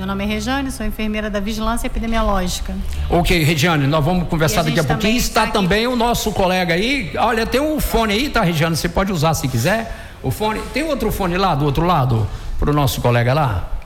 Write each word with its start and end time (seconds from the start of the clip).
Meu 0.00 0.06
nome 0.06 0.24
é 0.24 0.26
Rejane, 0.26 0.72
sou 0.72 0.86
enfermeira 0.86 1.28
da 1.28 1.40
Vigilância 1.40 1.86
Epidemiológica. 1.86 2.74
Ok, 3.10 3.44
Regiane, 3.44 3.86
nós 3.86 4.02
vamos 4.02 4.26
conversar 4.28 4.62
daqui 4.62 4.80
a 4.80 4.84
pouquinho. 4.84 5.14
Está 5.14 5.44
tá 5.44 5.52
também 5.52 5.86
o 5.86 5.94
nosso 5.94 6.32
colega 6.32 6.72
aí. 6.72 7.12
Olha, 7.18 7.44
tem 7.44 7.60
um 7.60 7.78
fone 7.78 8.14
aí, 8.14 8.30
tá, 8.30 8.40
Regiane? 8.40 8.74
Você 8.74 8.88
pode 8.88 9.12
usar 9.12 9.34
se 9.34 9.46
quiser. 9.46 9.94
O 10.22 10.30
fone. 10.30 10.58
Tem 10.72 10.82
outro 10.84 11.12
fone 11.12 11.36
lá 11.36 11.54
do 11.54 11.66
outro 11.66 11.84
lado? 11.84 12.26
Para 12.58 12.70
o 12.70 12.72
nosso 12.72 13.02
colega 13.02 13.34
lá? 13.34 13.79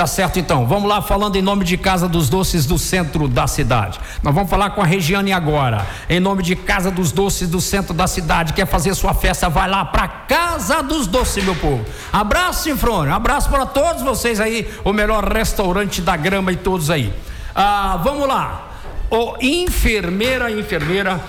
Tá 0.00 0.06
certo 0.06 0.38
então, 0.38 0.66
vamos 0.66 0.88
lá 0.88 1.02
falando 1.02 1.36
em 1.36 1.42
nome 1.42 1.62
de 1.62 1.76
Casa 1.76 2.08
dos 2.08 2.30
Doces 2.30 2.64
do 2.64 2.78
centro 2.78 3.28
da 3.28 3.46
cidade. 3.46 4.00
Nós 4.22 4.34
vamos 4.34 4.48
falar 4.48 4.70
com 4.70 4.80
a 4.80 4.86
Regiane 4.86 5.30
agora. 5.30 5.86
Em 6.08 6.18
nome 6.18 6.42
de 6.42 6.56
Casa 6.56 6.90
dos 6.90 7.12
Doces 7.12 7.50
do 7.50 7.60
centro 7.60 7.92
da 7.92 8.06
cidade. 8.06 8.54
Quer 8.54 8.66
fazer 8.66 8.94
sua 8.94 9.12
festa? 9.12 9.50
Vai 9.50 9.68
lá 9.68 9.84
para 9.84 10.08
Casa 10.08 10.82
dos 10.82 11.06
Doces, 11.06 11.44
meu 11.44 11.54
povo. 11.54 11.84
Abraço, 12.10 12.62
Sinfrone. 12.62 13.10
Abraço 13.10 13.50
para 13.50 13.66
todos 13.66 14.00
vocês 14.00 14.40
aí. 14.40 14.72
O 14.84 14.92
melhor 14.94 15.22
restaurante 15.22 16.00
da 16.00 16.16
grama 16.16 16.50
e 16.50 16.56
todos 16.56 16.88
aí. 16.88 17.12
Ah, 17.54 18.00
vamos 18.02 18.26
lá. 18.26 18.68
Ô, 19.10 19.34
enfermeira, 19.38 20.50
enfermeira, 20.50 21.20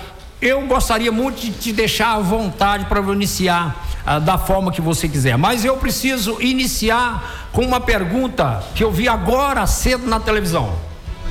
eu 0.41 0.62
gostaria 0.66 1.12
muito 1.12 1.40
de 1.40 1.52
te 1.52 1.72
deixar 1.72 2.16
à 2.16 2.20
vontade 2.20 2.86
para 2.86 2.99
iniciar 3.13 3.86
ah, 4.05 4.18
da 4.18 4.38
forma 4.38 4.72
que 4.72 4.82
você 4.82 5.08
quiser. 5.08 5.38
Mas 5.38 5.63
eu 5.63 5.77
preciso 5.77 6.41
iniciar 6.41 7.49
com 7.52 7.62
uma 7.63 7.80
pergunta 7.80 8.63
que 8.73 8.84
eu 8.84 8.91
vi 8.91 9.08
agora 9.08 9.68
cedo 9.68 10.08
na 10.08 10.20
televisão. 10.20 10.73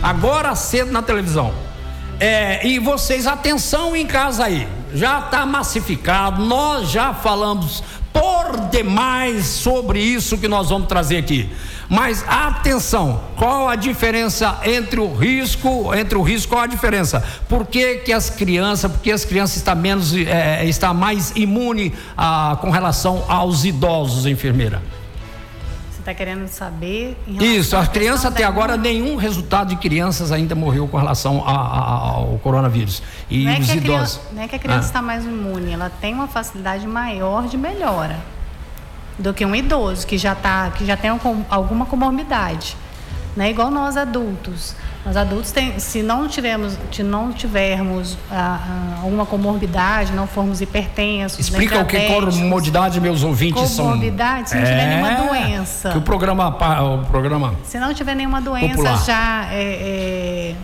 Agora 0.00 0.54
cedo 0.54 0.92
na 0.92 1.02
televisão. 1.02 1.52
É, 2.20 2.64
e 2.66 2.78
vocês, 2.78 3.26
atenção 3.26 3.96
em 3.96 4.06
casa 4.06 4.44
aí, 4.44 4.68
já 4.94 5.20
está 5.20 5.46
massificado, 5.46 6.44
nós 6.44 6.90
já 6.90 7.14
falamos 7.14 7.82
por 8.12 8.68
demais 8.70 9.46
sobre 9.46 10.00
isso 10.00 10.36
que 10.36 10.46
nós 10.46 10.68
vamos 10.68 10.86
trazer 10.86 11.16
aqui. 11.16 11.50
Mas 11.90 12.24
atenção, 12.28 13.20
qual 13.36 13.68
a 13.68 13.74
diferença 13.74 14.60
entre 14.64 15.00
o 15.00 15.12
risco, 15.12 15.92
entre 15.92 16.16
o 16.16 16.22
risco, 16.22 16.52
qual 16.52 16.62
a 16.62 16.66
diferença? 16.68 17.20
Por 17.48 17.66
que, 17.66 17.96
que 17.96 18.12
as 18.12 18.30
crianças, 18.30 18.92
porque 18.92 19.10
as 19.10 19.24
crianças 19.24 19.56
estão 19.56 19.74
menos, 19.74 20.14
é, 20.14 20.64
está 20.66 20.94
mais 20.94 21.32
imune 21.34 21.92
a, 22.16 22.56
com 22.60 22.70
relação 22.70 23.24
aos 23.26 23.64
idosos, 23.64 24.24
enfermeira? 24.24 24.80
Você 25.90 25.98
está 25.98 26.14
querendo 26.14 26.46
saber? 26.46 27.16
Isso, 27.26 27.76
as 27.76 27.88
crianças 27.88 28.26
até 28.26 28.44
agora, 28.44 28.76
nenhum 28.76 29.16
resultado 29.16 29.70
de 29.70 29.76
crianças 29.76 30.30
ainda 30.30 30.54
morreu 30.54 30.86
com 30.86 30.96
relação 30.96 31.42
a, 31.44 31.50
a, 31.50 32.10
ao 32.10 32.38
coronavírus. 32.40 33.02
E 33.28 33.46
não 33.46 33.50
é 33.50 33.58
os 33.58 33.68
idosos. 33.68 33.82
Criança, 33.82 34.20
não 34.32 34.42
é 34.44 34.46
que 34.46 34.54
a 34.54 34.58
criança 34.60 34.78
ah. 34.78 34.86
está 34.86 35.02
mais 35.02 35.24
imune, 35.24 35.72
ela 35.72 35.90
tem 36.00 36.14
uma 36.14 36.28
facilidade 36.28 36.86
maior 36.86 37.48
de 37.48 37.58
melhora 37.58 38.16
do 39.20 39.34
que 39.34 39.44
um 39.44 39.54
idoso 39.54 40.06
que 40.06 40.18
já, 40.18 40.34
tá, 40.34 40.70
que 40.70 40.84
já 40.84 40.96
tem 40.96 41.10
alguma 41.48 41.86
comorbidade. 41.86 42.76
Né? 43.36 43.50
Igual 43.50 43.70
nós 43.70 43.96
adultos. 43.96 44.74
Nós 45.04 45.16
adultos, 45.16 45.50
tem, 45.50 45.78
se 45.78 46.02
não 46.02 46.28
tivermos, 46.28 46.76
se 46.92 47.02
não 47.02 47.32
tivermos 47.32 48.18
ah, 48.30 48.60
ah, 48.62 49.00
alguma 49.02 49.24
comorbidade, 49.24 50.12
não 50.12 50.26
formos 50.26 50.60
hipertensos, 50.60 51.38
explica 51.38 51.80
o 51.80 51.86
que 51.86 51.96
é 51.96 52.06
comorbidade, 52.08 53.00
meus 53.00 53.22
ouvintes 53.22 53.76
comorbidade, 53.76 53.76
são. 53.76 53.84
Comorbidade, 53.86 54.50
se 54.50 54.54
não 54.56 54.62
é, 54.62 54.66
tiver 54.66 54.86
nenhuma 54.86 55.26
doença. 55.26 55.90
Que 55.90 55.98
o 55.98 56.02
programa, 56.02 56.48
o 56.48 57.06
programa. 57.06 57.54
Se 57.64 57.78
não 57.78 57.94
tiver 57.94 58.14
nenhuma 58.14 58.42
doença 58.42 58.74
popular. 58.74 59.04
já 59.06 59.48
é, 59.52 60.54
é 60.54 60.56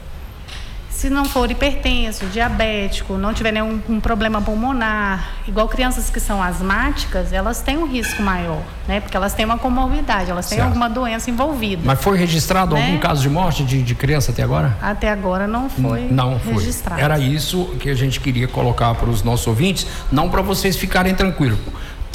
se 0.97 1.11
não 1.11 1.27
for 1.27 1.51
hipertenso, 1.51 2.25
diabético, 2.27 3.19
não 3.19 3.35
tiver 3.35 3.53
nenhum 3.53 3.79
um 3.87 4.01
problema 4.01 4.41
pulmonar, 4.41 5.35
igual 5.47 5.69
crianças 5.69 6.09
que 6.09 6.19
são 6.19 6.43
asmáticas, 6.43 7.35
elas 7.35 7.61
têm 7.61 7.77
um 7.77 7.87
risco 7.87 8.23
maior, 8.23 8.63
né? 8.89 9.01
Porque 9.01 9.15
elas 9.15 9.35
têm 9.35 9.45
uma 9.45 9.59
comorbidade, 9.59 10.31
elas 10.31 10.49
têm 10.49 10.57
certo. 10.57 10.69
alguma 10.69 10.89
doença 10.89 11.31
envolvida. 11.31 11.83
Mas 11.85 12.01
foi 12.01 12.17
registrado 12.17 12.75
né? 12.75 12.83
algum 12.83 12.99
caso 12.99 13.21
de 13.21 13.29
morte 13.29 13.63
de, 13.63 13.83
de, 13.83 13.95
criança 13.95 14.33
até 14.33 14.43
agora? 14.43 14.75
Até 14.81 15.11
agora 15.11 15.47
não 15.47 15.69
foi 15.69 16.09
não 16.11 16.41
foi. 16.41 16.55
registrado. 16.55 16.99
Era 16.99 17.19
isso 17.19 17.77
que 17.79 17.91
a 17.91 17.95
gente 17.95 18.19
queria 18.19 18.49
colocar 18.49 18.95
para 18.95 19.11
os 19.11 19.23
nossos 19.23 19.47
ouvintes, 19.47 19.87
não 20.11 20.31
para 20.31 20.41
vocês 20.41 20.77
ficarem 20.77 21.15
tranquilos 21.15 21.59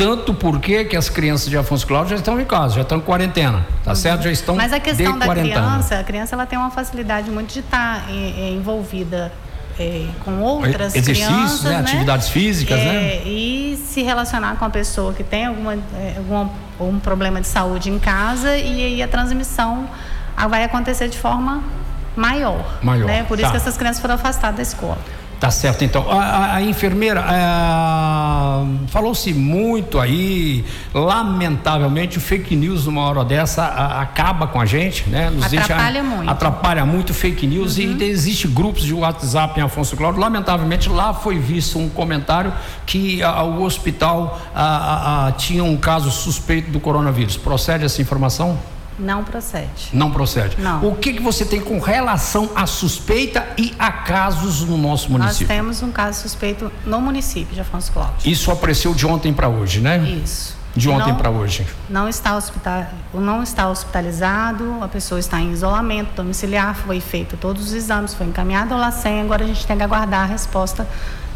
tanto 0.02 0.34
porque 0.34 0.86
que 0.86 0.98
as 0.98 1.10
crianças 1.10 1.48
de 1.48 1.58
Afonso 1.58 1.86
Cláudio 1.86 2.10
já 2.10 2.16
estão 2.16 2.40
em 2.42 2.46
casa, 2.46 2.76
já 2.76 2.82
estão 2.82 2.98
em 2.98 3.02
quarentena, 3.02 3.66
tá 3.84 3.92
uhum. 3.92 3.96
certo? 3.96 4.24
Já 4.24 4.32
estão 4.32 4.56
Mas 4.56 4.74
a 4.74 4.80
questão 4.80 5.18
da 5.18 5.28
criança, 5.28 6.00
a 6.00 6.04
criança 6.04 6.36
ela 6.36 6.46
tem 6.46 6.58
uma 6.58 6.72
facilidade 6.72 7.30
muito 7.30 7.54
de 7.54 7.60
estar 7.60 8.02
tá, 8.02 8.12
é, 8.12 8.50
envolvida 8.50 9.32
é, 9.80 10.08
com 10.26 10.42
outras 10.42 10.96
Exercícios, 10.96 11.28
crianças, 11.28 11.64
né? 11.64 11.70
né? 11.72 11.80
atividades 11.80 12.30
físicas, 12.30 12.80
é, 12.80 12.84
né? 12.84 13.22
E 13.26 13.80
se 13.88 14.02
relacionar 14.02 14.56
com 14.56 14.66
a 14.66 14.70
pessoa 14.70 15.14
que 15.14 15.24
tem 15.24 15.46
alguma, 15.46 15.76
é, 15.76 16.16
algum 16.18 16.50
um 16.80 17.00
problema 17.00 17.40
de 17.40 17.48
saúde 17.48 17.92
em 17.92 18.00
casa 18.00 18.58
e 18.58 18.84
aí 18.84 19.04
a 19.04 19.08
transmissão 19.08 19.88
vai 20.50 20.64
acontecer 20.64 21.10
de 21.10 21.18
forma 21.18 21.64
maior. 22.16 22.80
Maior. 22.82 23.06
Né? 23.06 23.24
Por 23.24 23.38
isso 23.38 23.46
tá. 23.46 23.52
que 23.52 23.58
essas 23.58 23.78
crianças 23.78 24.02
foram 24.02 24.16
afastadas 24.16 24.56
da 24.56 24.64
escola. 24.64 24.98
Tá 25.42 25.50
certo, 25.50 25.84
então. 25.84 26.06
A, 26.08 26.24
a, 26.24 26.56
a 26.58 26.62
enfermeira, 26.62 27.20
é, 27.20 28.88
falou-se 28.90 29.34
muito 29.34 30.00
aí, 30.00 30.64
lamentavelmente, 30.94 32.20
o 32.20 32.22
fake 32.22 32.56
news 32.56 32.86
numa 32.86 33.02
hora 33.02 33.26
dessa 33.26 33.64
a, 33.64 34.02
acaba 34.04 34.46
com 34.46 34.62
a 34.62 34.68
gente, 34.68 35.10
né? 35.10 35.32
Nos 35.32 35.46
atrapalha 35.46 36.04
deixa, 36.04 36.16
muito. 36.16 36.30
Atrapalha 36.30 36.86
muito 36.86 37.12
fake 37.12 37.48
news 37.48 37.78
uhum. 37.78 37.98
e 38.00 38.04
existe 38.04 38.48
grupos 38.48 38.84
de 38.84 38.94
WhatsApp 38.94 39.60
em 39.60 39.64
Afonso 39.64 39.98
Cláudio. 39.98 40.22
Lamentavelmente, 40.22 40.88
lá 40.88 41.12
foi 41.12 41.40
visto 41.40 41.80
um 41.80 41.90
comentário 41.90 42.54
que 42.86 43.22
o 43.24 43.64
hospital 43.64 44.40
tinha 45.38 45.64
um 45.64 45.76
caso 45.76 46.12
suspeito 46.12 46.70
do 46.70 46.80
coronavírus. 46.80 47.36
Procede 47.36 47.84
essa 47.84 48.00
informação? 48.00 48.60
Não 48.98 49.24
procede. 49.24 49.90
Não 49.94 50.12
procede. 50.12 50.58
Não. 50.60 50.86
O 50.86 50.96
que, 50.96 51.14
que 51.14 51.22
você 51.22 51.46
tem 51.46 51.62
com 51.62 51.80
relação 51.80 52.50
à 52.56 52.66
suspeita 52.66 53.48
e 53.58 53.74
a 53.80 53.92
casos 53.92 54.62
no 54.62 54.78
nosso 54.78 55.12
município? 55.12 55.48
Nós 55.48 55.56
temos 55.58 55.84
um 55.84 55.92
caso 55.92 56.22
suspeito 56.22 56.72
no 56.86 57.02
município 57.02 57.54
de 57.54 57.62
Afonso 57.62 57.92
Cláudio. 57.92 58.16
Isso 58.30 58.52
apareceu 58.52 58.94
de 58.94 59.06
ontem 59.06 59.34
para 59.34 59.50
hoje, 59.50 59.80
né? 59.80 59.98
Isso. 59.98 60.60
De 60.76 60.90
ontem 60.90 61.14
para 61.16 61.30
hoje. 61.30 61.68
Não 61.90 62.08
está, 62.08 62.36
hospital, 62.38 62.86
não 63.14 63.44
está 63.44 63.70
hospitalizado, 63.70 64.78
a 64.82 64.88
pessoa 64.88 65.20
está 65.20 65.42
em 65.42 65.52
isolamento 65.52 66.16
domiciliar, 66.16 66.76
foi 66.76 67.02
feito 67.02 67.36
todos 67.36 67.66
os 67.66 67.74
exames, 67.74 68.14
foi 68.14 68.28
encaminhado 68.28 68.74
ao 68.74 68.80
LACEN, 68.80 69.22
agora 69.22 69.44
a 69.44 69.48
gente 69.48 69.68
tem 69.68 69.76
que 69.76 69.84
aguardar 69.84 70.22
a 70.22 70.26
resposta 70.26 70.88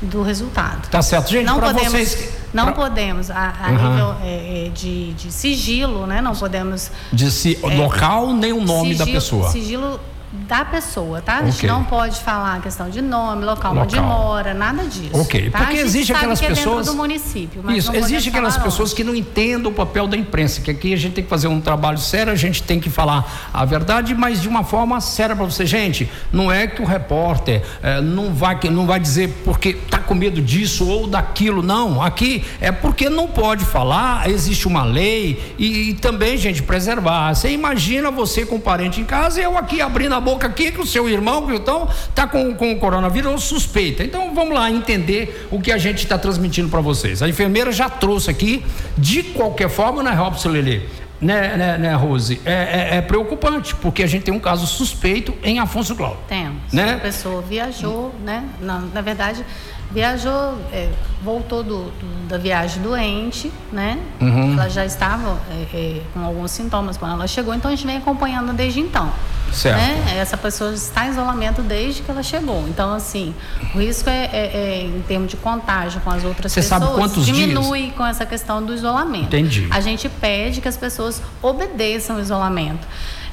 do 0.01 0.21
resultado. 0.21 0.89
Tá 0.89 1.01
certo, 1.01 1.29
gente. 1.29 1.45
Não 1.45 1.59
podemos, 1.59 1.91
vocês, 1.91 2.29
não 2.53 2.65
pra... 2.65 2.73
podemos 2.73 3.31
a, 3.31 3.53
a 3.61 3.67
uhum. 3.69 3.89
nível 3.89 4.15
é, 4.23 4.67
é, 4.67 4.69
de, 4.69 5.13
de, 5.13 5.31
sigilo, 5.31 6.05
né? 6.05 6.21
Não 6.21 6.35
podemos. 6.35 6.91
De 7.11 7.31
si, 7.31 7.59
é, 7.61 7.75
local 7.75 8.33
nem 8.33 8.53
o 8.53 8.61
nome 8.61 8.89
sigilo, 8.89 9.05
da 9.05 9.11
pessoa. 9.11 9.49
Sigilo 9.49 9.99
da 10.31 10.65
pessoa, 10.65 11.21
tá? 11.21 11.37
A 11.37 11.45
gente 11.45 11.57
okay. 11.57 11.69
não 11.69 11.83
pode 11.83 12.19
falar 12.19 12.55
a 12.55 12.59
questão 12.59 12.89
de 12.89 13.01
nome, 13.01 13.45
local, 13.45 13.73
local. 13.73 13.85
onde 13.85 13.99
mora, 13.99 14.53
nada 14.53 14.83
disso. 14.83 15.11
Ok, 15.13 15.49
tá? 15.49 15.59
porque 15.59 15.77
existe 15.77 16.13
aquelas 16.13 16.39
que 16.39 16.47
pessoas. 16.47 16.87
É 16.87 16.91
do 16.91 16.97
município, 16.97 17.71
Isso, 17.71 17.95
existe 17.95 18.29
aquelas 18.29 18.57
pessoas 18.57 18.89
onde. 18.89 18.95
que 18.95 19.03
não 19.03 19.15
entendem 19.15 19.67
o 19.67 19.71
papel 19.71 20.07
da 20.07 20.17
imprensa, 20.17 20.61
que 20.61 20.71
aqui 20.71 20.93
a 20.93 20.97
gente 20.97 21.13
tem 21.13 21.23
que 21.23 21.29
fazer 21.29 21.47
um 21.47 21.61
trabalho 21.61 21.97
sério, 21.97 22.31
a 22.33 22.35
gente 22.35 22.63
tem 22.63 22.79
que 22.79 22.89
falar 22.89 23.49
a 23.53 23.63
verdade, 23.65 24.13
mas 24.13 24.41
de 24.41 24.47
uma 24.47 24.63
forma 24.63 24.99
séria 24.99 25.35
para 25.35 25.45
você. 25.45 25.65
Gente, 25.65 26.09
não 26.31 26.51
é 26.51 26.67
que 26.67 26.81
o 26.81 26.85
repórter 26.85 27.63
é, 27.81 28.01
não, 28.01 28.33
vai, 28.33 28.59
não 28.71 28.85
vai 28.85 28.99
dizer 28.99 29.41
porque 29.43 29.69
está 29.69 29.99
com 29.99 30.13
medo 30.13 30.41
disso 30.41 30.87
ou 30.87 31.07
daquilo, 31.07 31.61
não. 31.61 32.01
Aqui 32.01 32.43
é 32.59 32.71
porque 32.71 33.09
não 33.09 33.27
pode 33.27 33.63
falar, 33.63 34.29
existe 34.29 34.67
uma 34.67 34.83
lei 34.83 35.55
e, 35.57 35.89
e 35.89 35.93
também, 35.93 36.37
gente, 36.37 36.61
preservar. 36.63 37.33
Você 37.33 37.51
imagina 37.51 38.11
você 38.11 38.45
com 38.45 38.55
um 38.55 38.59
parente 38.59 38.99
em 38.99 39.05
casa 39.05 39.39
e 39.39 39.43
eu 39.43 39.57
aqui 39.57 39.81
abrindo 39.81 40.14
a 40.15 40.21
boca 40.21 40.47
aqui 40.47 40.71
que 40.71 40.81
o 40.81 40.85
seu 40.85 41.09
irmão, 41.09 41.53
então, 41.53 41.87
está 42.09 42.27
com, 42.27 42.53
com 42.55 42.71
o 42.71 42.79
coronavírus 42.79 43.31
ou 43.31 43.37
suspeita. 43.37 44.03
Então 44.03 44.33
vamos 44.33 44.53
lá 44.53 44.69
entender 44.69 45.47
o 45.51 45.59
que 45.59 45.71
a 45.71 45.77
gente 45.77 45.99
está 45.99 46.17
transmitindo 46.17 46.69
para 46.69 46.81
vocês. 46.81 47.21
A 47.21 47.29
enfermeira 47.29 47.71
já 47.71 47.89
trouxe 47.89 48.29
aqui, 48.29 48.65
de 48.97 49.23
qualquer 49.23 49.69
forma, 49.69 50.03
né, 50.03 50.11
Robson 50.11 50.49
Lelê? 50.49 50.81
Né, 51.21 51.55
né, 51.55 51.77
né, 51.77 51.93
Rose? 51.95 52.41
É, 52.45 52.51
é, 52.51 52.97
é, 52.97 53.01
preocupante, 53.01 53.73
porque 53.75 54.03
a 54.03 54.07
gente 54.07 54.23
tem 54.23 54.33
um 54.33 54.39
caso 54.39 54.67
suspeito 54.67 55.33
em 55.43 55.59
Afonso 55.59 55.95
Cláudio. 55.95 56.19
Temos. 56.27 56.73
Né? 56.73 56.95
A 56.95 56.99
pessoa 56.99 57.41
viajou, 57.41 58.13
né? 58.23 58.43
Na, 58.59 58.79
na 58.79 59.01
verdade, 59.01 59.43
viajou, 59.91 60.57
é, 60.71 60.89
voltou 61.23 61.63
do, 61.63 61.83
do, 61.85 62.27
da 62.27 62.37
viagem 62.37 62.81
doente, 62.81 63.51
né? 63.71 63.97
Uhum. 64.19 64.53
Ela 64.53 64.69
já 64.69 64.85
estava 64.85 65.39
é, 65.49 65.77
é, 65.77 66.01
com 66.13 66.23
alguns 66.23 66.51
sintomas 66.51 66.97
quando 66.97 67.13
ela 67.13 67.27
chegou, 67.27 67.53
então 67.53 67.71
a 67.71 67.75
gente 67.75 67.85
vem 67.85 67.97
acompanhando 67.97 68.53
desde 68.53 68.79
então. 68.79 69.11
Certo. 69.51 69.77
Né? 69.77 70.17
Essa 70.17 70.35
pessoa 70.35 70.73
está 70.73 71.05
em 71.05 71.11
isolamento 71.11 71.61
desde 71.61 72.01
que 72.01 72.11
ela 72.11 72.23
chegou. 72.23 72.65
Então, 72.67 72.93
assim, 72.93 73.33
o 73.73 73.79
risco 73.79 74.09
é, 74.09 74.25
é, 74.25 74.51
é 74.53 74.81
em 74.83 75.01
termos 75.07 75.29
de 75.29 75.37
contágio 75.37 76.01
com 76.01 76.09
as 76.09 76.23
outras 76.25 76.51
Você 76.51 76.61
pessoas 76.61 76.81
sabe 76.81 76.93
quantos 76.93 77.25
diminui 77.25 77.83
dias? 77.83 77.95
com 77.95 78.05
essa 78.05 78.25
questão 78.25 78.63
do 78.63 78.73
isolamento. 78.73 79.27
Entendi. 79.27 79.67
A 79.71 79.79
gente 79.79 80.09
pede 80.09 80.59
que 80.59 80.67
as 80.67 80.75
pessoas 80.75 81.21
obedeçam 81.41 82.17
o 82.17 82.19
isolamento. 82.19 82.85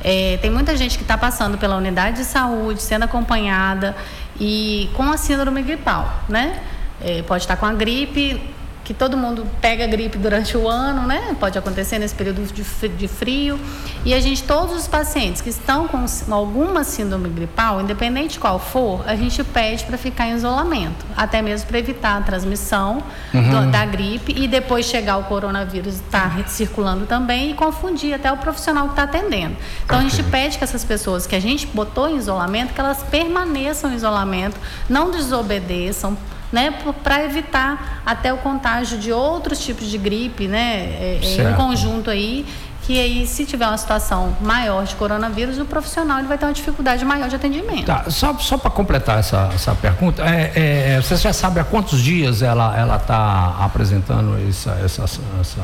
É, 0.05 0.39
tem 0.43 0.51
muita 0.51 0.77
gente 0.77 0.97
que 0.97 1.05
está 1.05 1.17
passando 1.17 1.57
pela 1.57 1.77
unidade 1.77 2.17
de 2.17 2.25
saúde, 2.25 2.83
sendo 2.83 3.05
acompanhada 3.05 3.95
e 4.45 4.91
com 4.95 5.05
a 5.05 5.17
síndrome 5.17 5.63
gripal, 5.63 6.13
né? 6.29 6.61
É, 7.01 7.23
pode 7.23 7.45
estar 7.45 7.57
com 7.57 7.65
a 7.65 7.73
gripe, 7.73 8.43
que 8.85 8.93
todo 8.93 9.17
mundo 9.17 9.47
pega 9.61 9.87
gripe 9.87 10.19
durante 10.19 10.57
o 10.57 10.69
ano, 10.69 11.07
né? 11.07 11.37
Pode 11.39 11.57
acontecer 11.57 11.99
nesse 11.99 12.15
período 12.15 12.43
de 12.53 13.09
frio. 13.09 13.59
E 14.05 14.13
a 14.13 14.21
gente, 14.21 14.43
todos 14.43 14.75
os 14.77 14.89
pacientes 14.89 15.41
que 15.41 15.51
estão 15.51 15.87
com 15.87 16.05
alguma 16.31 16.83
síndrome 16.83 17.29
gripal, 17.29 17.81
independente 17.81 18.41
qual 18.41 18.59
for, 18.59 19.05
a 19.07 19.15
gente 19.15 19.43
pede 19.45 19.85
para 19.85 19.97
ficar 19.97 20.29
em 20.29 20.35
isolamento, 20.35 21.07
até 21.17 21.41
mesmo 21.41 21.69
para 21.69 21.79
evitar 21.79 22.19
a 22.19 22.21
transmissão 22.23 23.03
uhum. 23.33 23.67
do, 23.67 23.71
da 23.71 23.87
gripe 23.87 24.35
e 24.37 24.49
depois 24.49 24.87
chegar 24.87 25.17
o 25.19 25.25
coronavírus 25.25 25.95
estar 25.95 26.37
tá 26.37 26.49
circulando 26.49 27.07
também 27.07 27.53
e 27.53 27.55
confundir 27.55 28.15
até 28.15 28.33
o 28.33 28.37
profissional 28.37 28.87
que 28.87 28.93
está 28.93 29.05
atendendo. 29.05 29.57
Então 29.85 29.99
okay. 29.99 30.09
a 30.09 30.11
gente 30.11 30.23
pede 30.25 30.59
que 30.59 30.65
essas 30.65 30.85
pessoas 30.85 31.27
que 31.27 31.37
a 31.37 31.41
gente 31.41 31.67
botou 31.69 32.09
em 32.09 32.17
isolamento, 32.17 32.75
que 32.75 32.81
elas 32.81 33.03
permaneçam 33.05 33.93
em 33.93 33.95
isolamento, 33.95 34.59
não 34.89 35.11
desobedeçam, 35.11 36.17
né, 36.53 36.75
para 37.03 37.25
evitar 37.25 38.03
até 38.05 38.33
o 38.33 38.37
contágio 38.39 38.99
de 38.99 39.11
outros 39.11 39.59
tipos 39.59 39.89
de 39.89 39.97
gripe, 39.97 40.47
né, 40.47 40.85
é, 40.85 41.21
é 41.23 41.51
em 41.51 41.55
conjunto 41.55 42.11
aí, 42.11 42.47
que 42.83 43.01
aí 43.01 43.27
se 43.27 43.47
tiver 43.47 43.67
uma 43.67 43.79
situação 43.79 44.37
maior 44.41 44.85
de 44.85 44.95
coronavírus, 44.97 45.59
o 45.59 45.65
profissional 45.65 46.19
ele 46.19 46.29
vai 46.29 46.37
ter 46.37 46.45
uma 46.45 46.53
dificuldade 46.53 47.05
maior 47.05 47.29
de 47.29 47.37
atendimento. 47.37 47.87
Tá, 47.87 48.05
só, 48.11 48.37
só 48.39 48.59
para 48.59 48.71
completar 48.71 49.19
essa, 49.19 49.51
essa 49.55 49.75
pergunta, 49.75 50.23
é, 50.23 50.53
é, 50.97 51.01
você 51.01 51.17
já 51.17 51.33
sabe 51.33 51.61
há 51.61 51.65
quantos 51.65 52.01
dias 52.01 52.43
ela 52.43 52.77
ela 52.77 52.97
está 52.97 53.57
apresentando 53.61 54.37
essa, 54.49 54.73
essa, 54.85 55.05
essa 55.05 55.63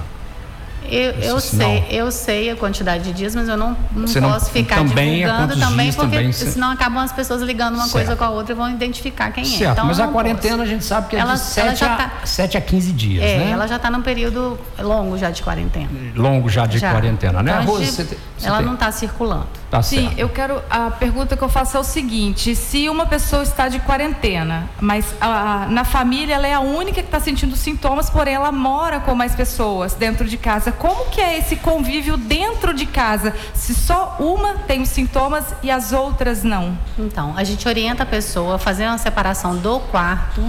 eu, 0.90 1.12
eu 1.20 1.40
sei, 1.40 1.85
eu 1.90 2.11
sei 2.11 2.50
a 2.50 2.56
quantidade 2.56 3.05
de 3.05 3.12
dias, 3.12 3.35
mas 3.35 3.49
eu 3.49 3.56
não, 3.56 3.76
não 3.93 4.05
posso 4.06 4.20
não, 4.20 4.40
ficar 4.40 4.76
também 4.76 5.19
divulgando 5.19 5.58
também, 5.58 5.93
porque 5.93 6.17
também, 6.17 6.32
senão 6.32 6.70
acabam 6.73 7.02
as 7.02 7.12
pessoas 7.12 7.43
ligando 7.43 7.75
uma 7.75 7.85
certo. 7.85 7.93
coisa 7.93 8.17
com 8.17 8.25
a 8.25 8.31
outra 8.31 8.52
e 8.52 8.56
vão 8.56 8.70
identificar 8.70 9.31
quem 9.31 9.44
certo, 9.44 9.62
é. 9.62 9.73
Então, 9.73 9.87
mas 9.87 10.00
a 10.00 10.08
quarentena 10.08 10.58
posso. 10.58 10.69
a 10.69 10.73
gente 10.73 10.85
sabe 10.85 11.08
que 11.08 11.17
é 11.17 11.20
ela, 11.20 11.35
de 11.35 11.40
7 11.40 11.85
a, 11.85 11.96
tá, 11.96 12.12
7 12.25 12.56
a 12.56 12.61
15 12.61 12.93
dias, 12.93 13.25
é, 13.25 13.38
né? 13.38 13.50
ela 13.50 13.67
já 13.67 13.76
está 13.76 13.90
num 13.90 14.02
período 14.02 14.58
longo 14.79 15.19
já 15.19 15.31
de 15.31 15.43
quarentena. 15.43 15.88
Longo 16.14 16.49
já 16.49 16.67
de 16.67 16.79
já. 16.79 16.91
quarentena, 16.91 17.43
né? 17.43 17.52
Então, 17.52 17.64
Rose, 17.64 17.87
você, 17.87 18.05
você 18.05 18.46
ela 18.46 18.58
tem... 18.58 18.67
não 18.67 18.75
está 18.75 18.91
circulando. 18.91 19.46
Tá 19.70 19.82
Sim, 19.82 20.06
certo. 20.06 20.19
eu 20.19 20.29
quero. 20.31 20.62
A 20.70 20.91
pergunta 20.91 21.37
que 21.37 21.43
eu 21.43 21.49
faço 21.49 21.76
é 21.76 21.81
o 21.81 21.85
seguinte: 21.85 22.56
se 22.56 22.88
uma 22.88 23.05
pessoa 23.05 23.43
está 23.43 23.69
de 23.69 23.79
quarentena, 23.81 24.69
mas 24.81 25.15
a, 25.20 25.67
na 25.69 25.85
família 25.85 26.35
ela 26.35 26.47
é 26.47 26.55
a 26.55 26.61
única 26.61 27.03
que 27.03 27.09
está 27.09 27.20
sentindo 27.20 27.55
sintomas, 27.55 28.09
porém 28.09 28.35
ela 28.35 28.50
mora 28.50 28.99
com 28.99 29.15
mais 29.15 29.35
pessoas 29.35 29.93
dentro 29.93 30.26
de 30.26 30.38
casa, 30.38 30.73
como 30.73 31.11
que 31.11 31.20
é 31.20 31.38
esse 31.38 31.56
convívio 31.56 32.17
dentro 32.17 32.73
de 32.73 32.87
casa? 32.87 33.35
Se 33.53 33.75
só 33.75 34.17
uma 34.19 34.55
tem 34.67 34.81
os 34.81 34.88
sintomas 34.88 35.44
e 35.62 35.70
as 35.70 35.93
outras 35.93 36.43
não? 36.43 36.76
Então, 36.99 37.35
a 37.37 37.44
gente 37.44 37.69
orienta 37.69 38.05
a 38.05 38.06
pessoa 38.06 38.55
a 38.55 38.59
fazer 38.59 38.87
uma 38.87 38.97
separação 38.97 39.55
do 39.55 39.81
quarto, 39.81 40.41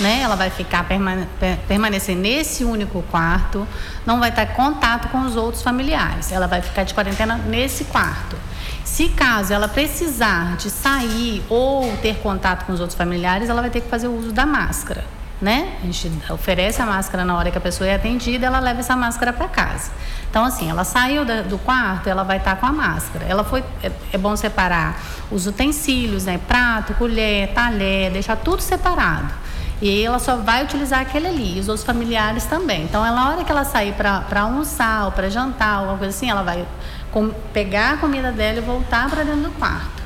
né? 0.00 0.20
Ela 0.20 0.36
vai 0.36 0.50
ficar 0.50 0.84
permane 0.84 1.26
permanecer 1.66 2.14
nesse 2.14 2.62
único 2.62 3.02
quarto, 3.10 3.66
não 4.04 4.20
vai 4.20 4.30
ter 4.30 4.46
contato 4.48 5.08
com 5.08 5.22
os 5.22 5.34
outros 5.34 5.62
familiares. 5.62 6.30
Ela 6.30 6.46
vai 6.46 6.60
ficar 6.60 6.82
de 6.82 6.92
quarentena 6.92 7.36
nesse 7.38 7.84
quarto. 7.84 8.36
Se 8.96 9.10
caso 9.10 9.52
ela 9.52 9.68
precisar 9.68 10.56
de 10.56 10.70
sair 10.70 11.44
ou 11.50 11.94
ter 11.98 12.16
contato 12.20 12.64
com 12.64 12.72
os 12.72 12.80
outros 12.80 12.96
familiares, 12.96 13.50
ela 13.50 13.60
vai 13.60 13.68
ter 13.68 13.82
que 13.82 13.90
fazer 13.90 14.06
o 14.06 14.16
uso 14.16 14.32
da 14.32 14.46
máscara. 14.46 15.04
Né? 15.38 15.76
A 15.82 15.84
gente 15.84 16.10
oferece 16.32 16.80
a 16.80 16.86
máscara 16.86 17.22
na 17.22 17.36
hora 17.36 17.50
que 17.50 17.58
a 17.58 17.60
pessoa 17.60 17.86
é 17.86 17.94
atendida, 17.94 18.46
ela 18.46 18.58
leva 18.58 18.80
essa 18.80 18.96
máscara 18.96 19.34
para 19.34 19.48
casa. 19.48 19.90
Então, 20.30 20.46
assim, 20.46 20.70
ela 20.70 20.82
saiu 20.82 21.26
da, 21.26 21.42
do 21.42 21.58
quarto, 21.58 22.08
ela 22.08 22.22
vai 22.22 22.38
estar 22.38 22.54
tá 22.54 22.56
com 22.56 22.64
a 22.64 22.72
máscara. 22.72 23.26
Ela 23.28 23.44
foi, 23.44 23.62
é, 23.82 23.92
é, 24.14 24.16
bom 24.16 24.34
separar 24.34 24.98
os 25.30 25.46
utensílios, 25.46 26.24
né? 26.24 26.40
Prato, 26.48 26.94
colher, 26.94 27.52
talher, 27.52 28.10
deixar 28.10 28.36
tudo 28.36 28.62
separado. 28.62 29.28
E 29.82 30.04
ela 30.04 30.18
só 30.18 30.36
vai 30.36 30.64
utilizar 30.64 31.00
aquele 31.00 31.26
ali, 31.26 31.58
e 31.58 31.60
os 31.60 31.68
outros 31.68 31.84
familiares 31.84 32.46
também. 32.46 32.84
Então, 32.84 33.02
na 33.02 33.28
hora 33.28 33.44
que 33.44 33.52
ela 33.52 33.62
sair 33.62 33.92
para 33.92 34.40
almoçar 34.40 35.04
ou 35.04 35.12
para 35.12 35.28
jantar, 35.28 35.80
alguma 35.80 35.98
coisa 35.98 36.16
assim, 36.16 36.30
ela 36.30 36.42
vai 36.42 36.64
pegar 37.52 37.94
a 37.94 37.96
comida 37.96 38.32
dela 38.32 38.58
e 38.58 38.60
voltar 38.60 39.08
para 39.08 39.22
dentro 39.22 39.42
do 39.42 39.50
quarto. 39.52 40.04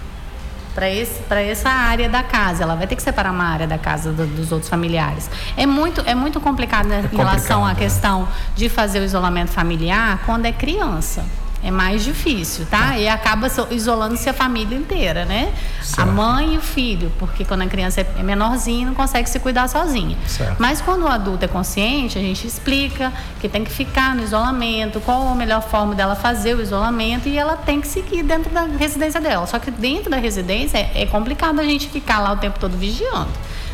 Para 0.75 1.41
essa 1.41 1.69
área 1.69 2.09
da 2.09 2.23
casa. 2.23 2.63
Ela 2.63 2.75
vai 2.75 2.87
ter 2.87 2.95
que 2.95 3.03
separar 3.03 3.33
uma 3.33 3.45
área 3.45 3.67
da 3.67 3.77
casa 3.77 4.13
do, 4.13 4.27
dos 4.27 4.53
outros 4.53 4.71
familiares. 4.71 5.29
É 5.57 5.67
muito, 5.67 6.01
é 6.03 6.15
muito 6.15 6.41
complicado 6.41 6.87
né, 6.87 7.05
é 7.11 7.15
em 7.15 7.17
relação 7.17 7.65
à 7.65 7.71
né? 7.71 7.75
questão 7.75 8.29
de 8.55 8.69
fazer 8.69 9.01
o 9.01 9.05
isolamento 9.05 9.51
familiar 9.51 10.23
quando 10.25 10.47
é 10.47 10.53
criança 10.53 11.25
é 11.63 11.71
mais 11.71 12.03
difícil, 12.03 12.67
tá? 12.71 12.97
E 12.99 13.09
acaba 13.09 13.49
isolando-se 13.71 14.29
a 14.29 14.33
família 14.33 14.77
inteira, 14.77 15.25
né? 15.25 15.53
Certo. 15.83 16.09
A 16.09 16.13
mãe 16.13 16.55
e 16.55 16.59
o 16.59 16.61
filho, 16.61 17.13
porque 17.19 17.45
quando 17.45 17.63
a 17.63 17.67
criança 17.67 18.01
é 18.01 18.23
menorzinha 18.23 18.87
não 18.87 18.95
consegue 18.95 19.29
se 19.29 19.39
cuidar 19.39 19.69
sozinha. 19.69 20.17
Certo. 20.27 20.57
Mas 20.59 20.81
quando 20.81 21.03
o 21.03 21.09
adulto 21.09 21.45
é 21.45 21.49
consciente, 21.49 22.19
a 22.19 22.23
gente 22.23 22.47
explica 22.47 23.13
que 23.41 23.49
tem 23.49 23.63
que 23.63 23.71
ficar 23.71 24.15
no 24.15 24.23
isolamento, 24.23 25.01
qual 25.01 25.29
a 25.29 25.35
melhor 25.35 25.63
forma 25.63 25.95
dela 25.95 26.17
fazer 26.17 26.57
o 26.57 26.63
isolamento 26.63 27.29
e 27.29 27.37
ela 27.37 27.57
tem 27.57 27.81
que 27.81 27.89
seguir 27.89 28.23
dentro 28.23 28.51
da 28.51 28.63
residência 28.63 29.21
dela. 29.21 29.47
Só 29.47 29.59
que 29.59 29.71
dentro 29.71 30.11
da 30.11 30.17
residência 30.17 30.79
é, 30.79 31.03
é 31.03 31.07
complicado 31.07 31.61
a 31.61 31.65
gente 31.65 31.89
ficar 31.89 32.21
lá 32.21 32.33
o 32.33 32.37
tempo 32.37 32.59
todo 32.59 32.77
vigiando 32.77 33.31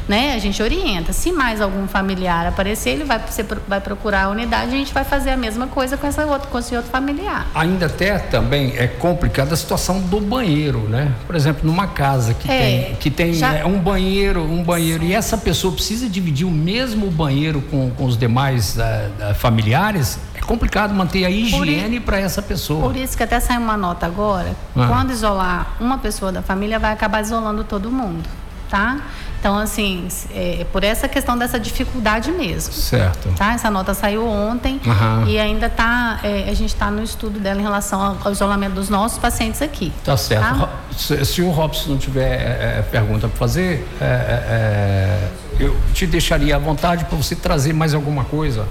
né? 0.09 0.35
A 0.35 0.39
gente 0.39 0.63
orienta. 0.63 1.13
Se 1.13 1.33
mais 1.33 1.61
algum 1.61 1.87
familiar 1.87 2.47
aparecer, 2.47 2.91
ele 2.91 3.05
vai, 3.05 3.19
você 3.19 3.45
vai 3.67 3.81
procurar 3.81 4.25
a 4.25 4.29
unidade, 4.29 4.75
a 4.75 4.79
gente 4.79 4.95
vai 4.95 5.05
fazer 5.05 5.31
a 5.31 5.37
mesma 5.37 5.67
coisa 5.67 5.97
com, 5.97 6.07
essa 6.07 6.25
outro, 6.25 6.49
com 6.49 6.59
esse 6.59 6.75
outro 6.77 6.91
familiar. 6.91 7.47
Ainda 7.55 7.87
até 7.87 8.19
também 8.19 8.75
é 8.77 8.87
complicada 8.87 9.55
a 9.55 9.57
situação 9.57 10.01
do 10.01 10.21
banheiro, 10.21 10.81
né? 10.89 11.13
Por 11.27 11.35
exemplo, 11.35 11.67
numa 11.67 11.89
casa 11.89 12.35
que 12.35 12.51
é, 12.51 12.59
tem, 12.59 12.95
que 12.97 13.11
tem 13.11 13.35
já... 13.35 13.55
é, 13.55 13.65
um 13.65 13.79
banheiro, 13.79 14.43
um 14.43 14.63
banheiro, 14.63 15.03
Sim. 15.03 15.11
e 15.11 15.15
essa 15.15 15.37
pessoa 15.37 15.73
precisa 15.73 16.09
dividir 16.09 16.47
o 16.47 16.51
mesmo 16.51 17.11
banheiro 17.11 17.61
com, 17.63 17.91
com 17.91 18.05
os 18.05 18.17
demais 18.17 18.77
uh, 18.77 19.35
familiares, 19.35 20.19
é 20.35 20.41
complicado 20.41 20.95
manter 20.95 21.25
a 21.25 21.31
higiene 21.31 21.99
para 21.99 22.19
essa 22.19 22.41
pessoa. 22.41 22.83
Por 22.83 22.97
isso 22.97 23.17
que 23.17 23.23
até 23.23 23.41
saiu 23.41 23.61
uma 23.61 23.77
nota 23.77 24.07
agora, 24.07 24.55
ah. 24.77 24.87
quando 24.87 25.11
isolar 25.11 25.77
uma 25.81 25.99
pessoa 25.99 26.31
da 26.31 26.43
família, 26.43 26.79
vai 26.79 26.93
acabar 26.93 27.23
isolando 27.23 27.65
todo 27.65 27.91
mundo, 27.91 28.29
tá? 28.71 29.01
Então, 29.39 29.59
assim, 29.59 30.09
é, 30.35 30.67
por 30.73 30.83
essa 30.83 31.09
questão 31.09 31.37
dessa 31.39 31.59
dificuldade 31.59 32.33
mesmo. 32.33 32.73
Certo. 32.73 33.29
Tá? 33.37 33.53
Essa 33.53 33.71
nota 33.71 33.95
saiu 33.95 34.27
ontem 34.27 34.81
uhum. 34.85 35.29
e 35.29 35.39
ainda 35.39 35.67
está, 35.67 36.21
é, 36.23 36.49
a 36.49 36.55
gente 36.55 36.75
está 36.75 36.91
no 36.91 37.03
estudo 37.03 37.39
dela 37.39 37.61
em 37.61 37.63
relação 37.63 38.19
ao 38.25 38.33
isolamento 38.33 38.75
dos 38.75 38.89
nossos 38.89 39.19
pacientes 39.19 39.63
aqui. 39.63 39.93
Tá 40.05 40.17
certo. 40.17 40.61
Tá? 40.61 40.69
Se, 40.97 41.25
se, 41.25 41.43
o 41.43 41.51
Robson 41.51 41.91
não 41.91 41.99
tiver 41.99 42.29
é, 42.29 42.79
é 42.79 42.83
pergunta 42.91 43.29
para 43.29 43.37
fazer, 43.37 43.87
é, 44.01 44.05
é, 44.05 45.29
eu 45.61 45.77
te 45.93 46.07
deixaria 46.07 46.57
à 46.57 46.59
vontade 46.59 47.05
para 47.05 47.17
você 47.17 47.35
trazer 47.35 47.73
mais 47.73 47.95
alguma 47.95 48.25
coisa. 48.25 48.67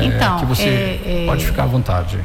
então, 0.00 0.40
que 0.40 0.46
você 0.46 1.24
pode 1.26 1.44
ficar 1.46 1.64
à 1.64 1.66
vontade 1.66 2.18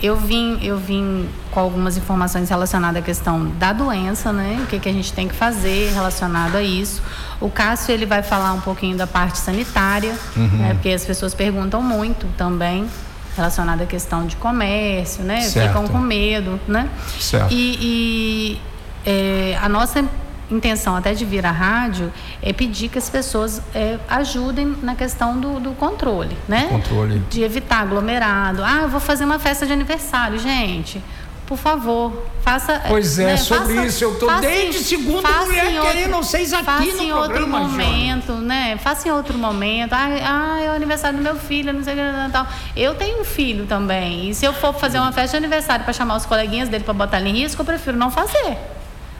eu 0.00 0.16
vim, 0.16 0.58
eu 0.62 0.78
vim 0.78 1.28
com 1.50 1.60
algumas 1.60 1.96
informações 1.96 2.48
relacionadas 2.48 3.02
à 3.02 3.04
questão 3.04 3.46
da 3.58 3.72
doença, 3.72 4.32
né? 4.32 4.60
O 4.62 4.66
que, 4.66 4.78
que 4.78 4.88
a 4.88 4.92
gente 4.92 5.12
tem 5.12 5.26
que 5.26 5.34
fazer 5.34 5.92
relacionado 5.92 6.56
a 6.56 6.62
isso. 6.62 7.02
O 7.40 7.50
Cássio 7.50 7.92
ele 7.92 8.06
vai 8.06 8.22
falar 8.22 8.52
um 8.52 8.60
pouquinho 8.60 8.96
da 8.96 9.06
parte 9.06 9.38
sanitária, 9.38 10.14
uhum. 10.36 10.46
né? 10.58 10.74
Porque 10.74 10.90
as 10.90 11.04
pessoas 11.04 11.34
perguntam 11.34 11.82
muito 11.82 12.26
também 12.36 12.88
relacionada 13.36 13.84
à 13.84 13.86
questão 13.86 14.26
de 14.26 14.36
comércio, 14.36 15.24
né? 15.24 15.40
Certo. 15.40 15.68
Ficam 15.68 15.88
com 15.88 15.98
medo, 15.98 16.60
né? 16.68 16.88
Certo. 17.18 17.52
E, 17.52 17.78
e 17.80 18.60
é, 19.04 19.58
a 19.60 19.68
nossa 19.68 20.04
intenção 20.50 20.96
até 20.96 21.14
de 21.14 21.24
vir 21.24 21.44
à 21.44 21.50
rádio 21.50 22.12
é 22.42 22.52
pedir 22.52 22.88
que 22.88 22.98
as 22.98 23.08
pessoas 23.08 23.60
é, 23.74 23.98
ajudem 24.08 24.76
na 24.82 24.94
questão 24.94 25.38
do, 25.38 25.60
do 25.60 25.72
controle, 25.72 26.36
né? 26.48 26.68
controle. 26.70 27.18
De 27.30 27.42
evitar 27.42 27.82
aglomerado. 27.82 28.62
Ah, 28.64 28.80
eu 28.82 28.88
vou 28.88 29.00
fazer 29.00 29.24
uma 29.24 29.38
festa 29.38 29.66
de 29.66 29.72
aniversário, 29.72 30.38
gente. 30.38 31.02
Por 31.46 31.56
favor, 31.56 32.26
faça. 32.42 32.72
É, 32.72 32.88
Pois 32.88 33.18
é, 33.18 33.24
né, 33.24 33.36
sobre 33.38 33.74
faça, 33.74 33.86
isso 33.86 34.04
eu 34.04 34.12
estou 34.12 34.38
desde 34.38 34.84
segunda 34.84 35.26
mulher 35.26 35.64
outro, 35.64 35.80
querendo 35.80 36.16
vocês 36.18 36.52
aqui 36.52 36.64
faça 36.64 36.84
no 36.84 37.02
em 37.02 37.10
outro 37.10 37.48
momento, 37.48 38.32
né? 38.34 38.76
Faça 38.76 39.08
em 39.08 39.12
outro 39.12 39.38
momento. 39.38 39.94
Ah, 39.94 40.08
ah, 40.22 40.60
é 40.60 40.68
o 40.68 40.74
aniversário 40.74 41.16
do 41.16 41.24
meu 41.24 41.36
filho, 41.36 41.72
não 41.72 41.82
sei 41.82 41.94
o 41.94 41.96
que 41.96 42.32
tal. 42.32 42.46
Eu 42.76 42.94
tenho 42.96 43.22
um 43.22 43.24
filho 43.24 43.64
também. 43.64 44.28
E 44.28 44.34
se 44.34 44.44
eu 44.44 44.52
for 44.52 44.74
fazer 44.74 44.98
uma 44.98 45.10
festa 45.10 45.38
de 45.38 45.46
aniversário 45.46 45.84
para 45.84 45.94
chamar 45.94 46.18
os 46.18 46.26
coleguinhas 46.26 46.68
dele 46.68 46.84
para 46.84 46.92
botar 46.92 47.18
ele 47.18 47.30
em 47.30 47.42
risco, 47.42 47.62
eu 47.62 47.64
prefiro 47.64 47.96
não 47.96 48.10
fazer. 48.10 48.58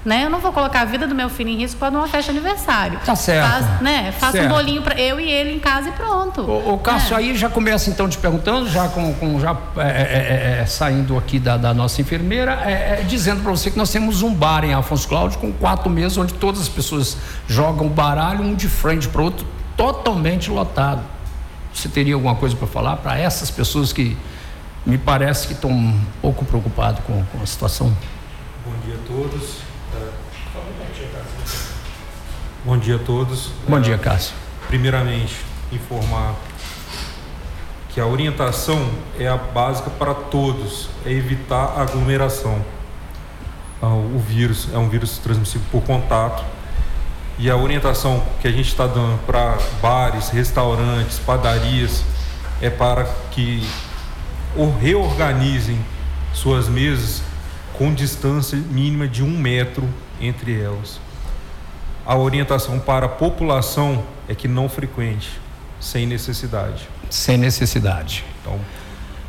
Né? 0.05 0.25
Eu 0.25 0.31
não 0.31 0.39
vou 0.39 0.53
colocar 0.53 0.83
a 0.83 0.85
vida 0.85 1.07
do 1.07 1.15
meu 1.15 1.29
filho 1.29 1.51
em 1.51 1.57
risco 1.57 1.79
para 1.79 1.91
uma 1.91 2.07
festa 2.07 2.33
de 2.33 2.39
aniversário. 2.39 3.01
Tá 3.05 3.17
certo. 3.17 3.51
Faz, 3.51 3.81
né? 3.83 4.13
Faça 4.13 4.41
um 4.41 4.49
bolinho 4.49 4.81
para 4.81 4.99
eu 4.99 5.21
e 5.21 5.29
ele 5.29 5.55
em 5.55 5.59
casa 5.59 5.89
e 5.89 5.93
pronto. 5.93 6.43
O, 6.43 6.75
o 6.75 6.79
Cássio, 6.79 7.15
é. 7.15 7.19
aí 7.19 7.37
já 7.37 7.51
começa 7.51 7.91
então 7.91 8.09
te 8.09 8.17
perguntando, 8.17 8.69
já 8.71 8.89
com, 8.89 9.13
com 9.15 9.41
já 9.41 9.57
é, 9.77 9.81
é, 9.81 10.59
é, 10.59 10.63
é 10.63 10.67
saindo 10.67 11.19
aqui 11.19 11.39
da, 11.39 11.57
da 11.57 11.75
nossa 11.75 12.01
enfermeira, 12.01 12.53
é, 12.53 13.05
dizendo 13.07 13.43
para 13.43 13.51
você 13.51 13.71
que 13.71 13.77
nós 13.77 13.91
temos 13.91 14.23
um 14.23 14.33
bar 14.33 14.65
em 14.65 14.73
Afonso 14.73 15.09
Cláudio 15.09 15.39
com 15.39 15.53
quatro 15.53 15.91
mesas 15.91 16.17
onde 16.17 16.33
todas 16.35 16.61
as 16.61 16.69
pessoas 16.69 17.17
jogam 17.49 17.89
baralho 17.89 18.43
um 18.43 18.55
de 18.55 18.69
frente 18.69 19.09
para 19.09 19.21
o 19.21 19.25
outro, 19.25 19.47
totalmente 19.77 20.51
lotado. 20.51 21.03
Você 21.75 21.89
teria 21.89 22.15
alguma 22.15 22.35
coisa 22.35 22.57
para 22.57 22.67
falar 22.67 22.97
para 22.97 23.19
essas 23.19 23.51
pessoas 23.51 23.93
que 23.93 24.17
me 24.87 24.97
parece 24.97 25.47
que 25.47 25.53
estão 25.53 25.71
um 25.71 26.01
pouco 26.23 26.45
preocupadas 26.45 27.05
com, 27.05 27.23
com 27.25 27.43
a 27.43 27.47
situação? 27.47 27.95
Bom 28.65 28.73
dia 28.85 28.95
a 28.95 29.07
todos. 29.07 29.68
Bom 32.65 32.77
dia 32.77 32.97
a 32.97 32.99
todos. 32.99 33.53
Bom 33.69 33.81
dia, 33.81 33.97
Cássio. 33.97 34.35
Primeiramente, 34.67 35.37
informar 35.71 36.35
que 37.91 38.01
a 38.01 38.07
orientação 38.07 38.91
é 39.17 39.29
a 39.29 39.37
básica 39.37 39.89
para 39.91 40.13
todos, 40.13 40.89
é 41.07 41.13
evitar 41.13 41.81
aglomeração. 41.81 42.61
Ah, 43.81 43.95
o 43.95 44.19
vírus 44.19 44.69
é 44.75 44.77
um 44.77 44.89
vírus 44.89 45.19
transmissível 45.19 45.69
por 45.71 45.83
contato 45.85 46.45
e 47.39 47.49
a 47.49 47.57
orientação 47.57 48.25
que 48.41 48.49
a 48.49 48.51
gente 48.51 48.67
está 48.67 48.89
dando 48.89 49.25
para 49.25 49.57
bares, 49.81 50.31
restaurantes, 50.31 51.21
padarias 51.21 52.03
é 52.61 52.69
para 52.69 53.05
que 53.31 53.65
reorganizem 54.81 55.79
suas 56.35 56.69
mesas 56.69 57.23
com 57.75 57.95
distância 57.95 58.59
mínima 58.59 59.07
de 59.07 59.23
um 59.23 59.31
metro 59.31 59.89
entre 60.21 60.61
elas. 60.61 61.01
A 62.09 62.17
orientação 62.17 62.79
para 62.79 63.05
a 63.05 63.09
população 63.11 64.03
é 64.27 64.35
que 64.35 64.49
não 64.49 64.67
frequente, 64.67 65.29
sem 65.79 66.07
necessidade. 66.07 66.89
Sem 67.11 67.37
necessidade. 67.37 68.25
Então, 68.41 68.59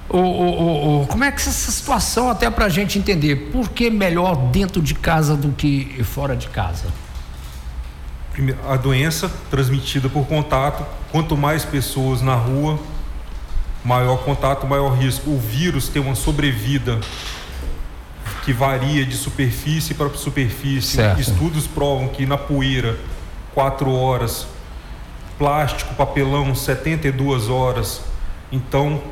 o, 0.08 0.18
o, 0.18 1.02
o, 1.02 1.08
como 1.08 1.26
é 1.26 1.30
que 1.30 1.42
essa 1.42 1.52
situação, 1.52 2.30
até 2.30 2.50
para 2.50 2.64
a 2.64 2.70
gente 2.70 2.98
entender, 2.98 3.50
por 3.52 3.68
que 3.68 3.90
melhor 3.90 4.34
dentro 4.50 4.82
de 4.82 4.94
casa 4.94 5.36
do 5.36 5.50
que 5.50 6.02
fora 6.06 6.38
de 6.38 6.48
casa? 6.48 6.86
A 8.66 8.78
doença 8.78 9.30
transmitida 9.50 10.08
por 10.08 10.26
contato, 10.26 10.86
quanto 11.12 11.36
mais 11.36 11.66
pessoas 11.66 12.22
na 12.22 12.36
rua, 12.36 12.80
maior 13.84 14.24
contato, 14.24 14.66
maior 14.66 14.98
risco. 14.98 15.30
O 15.32 15.38
vírus 15.38 15.90
tem 15.90 16.02
uma 16.02 16.16
sobrevida 16.16 17.02
que 18.50 18.54
varia 18.54 19.06
de 19.06 19.16
superfície 19.16 19.94
para 19.94 20.10
superfície. 20.16 20.96
Certo. 20.96 21.22
Estudos 21.22 21.68
provam 21.68 22.08
que 22.08 22.26
na 22.26 22.36
poeira, 22.36 22.98
4 23.54 23.94
horas, 23.94 24.48
plástico, 25.38 25.94
papelão, 25.94 26.56
72 26.56 27.48
horas. 27.48 28.02
Então, 28.52 29.04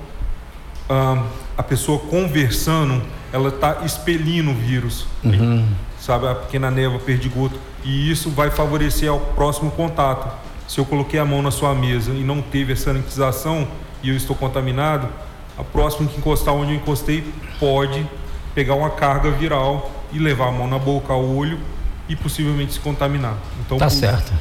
a 1.56 1.62
pessoa 1.62 2.00
conversando, 2.00 3.00
ela 3.32 3.50
está 3.50 3.84
expelindo 3.86 4.50
o 4.50 4.56
vírus. 4.56 5.06
Uhum. 5.24 5.67
Sabe, 6.00 6.27
a 6.27 6.34
pequena 6.34 6.72
névoa 6.72 6.98
perdigoto. 6.98 7.60
E 7.84 8.10
isso 8.10 8.32
vai 8.32 8.50
favorecer 8.50 9.08
ao 9.08 9.20
próximo 9.20 9.70
contato. 9.70 10.36
Se 10.67 10.79
eu 10.79 10.86
coloquei 10.86 11.20
a 11.20 11.25
mão 11.25 11.44
na 11.44 11.51
sua 11.51 11.75
mesa 11.75 12.10
e 12.10 12.24
não 12.24 12.41
teve 12.41 12.74
a 12.74 12.75
sanitização 12.75 13.67
e 14.01 14.10
eu 14.10 14.15
estou 14.17 14.36
contaminado, 14.36 15.08
a 15.56 15.63
próxima 15.63 16.10
que 16.10 16.17
encostar 16.17 16.56
onde 16.56 16.72
eu 16.72 16.77
encostei 16.77 17.24
pode 17.60 18.03
pegar 18.58 18.74
uma 18.74 18.90
carga 18.90 19.30
viral 19.30 19.92
e 20.12 20.18
levar 20.18 20.48
a 20.48 20.52
mão 20.52 20.68
na 20.68 20.80
boca, 20.80 21.14
ao 21.14 21.24
olho 21.24 21.60
e 22.10 22.16
possivelmente 22.16 22.74
se 22.74 22.80
contaminar. 22.80 23.38
Então, 23.64 23.78
tá 23.78 23.86
por... 23.86 24.34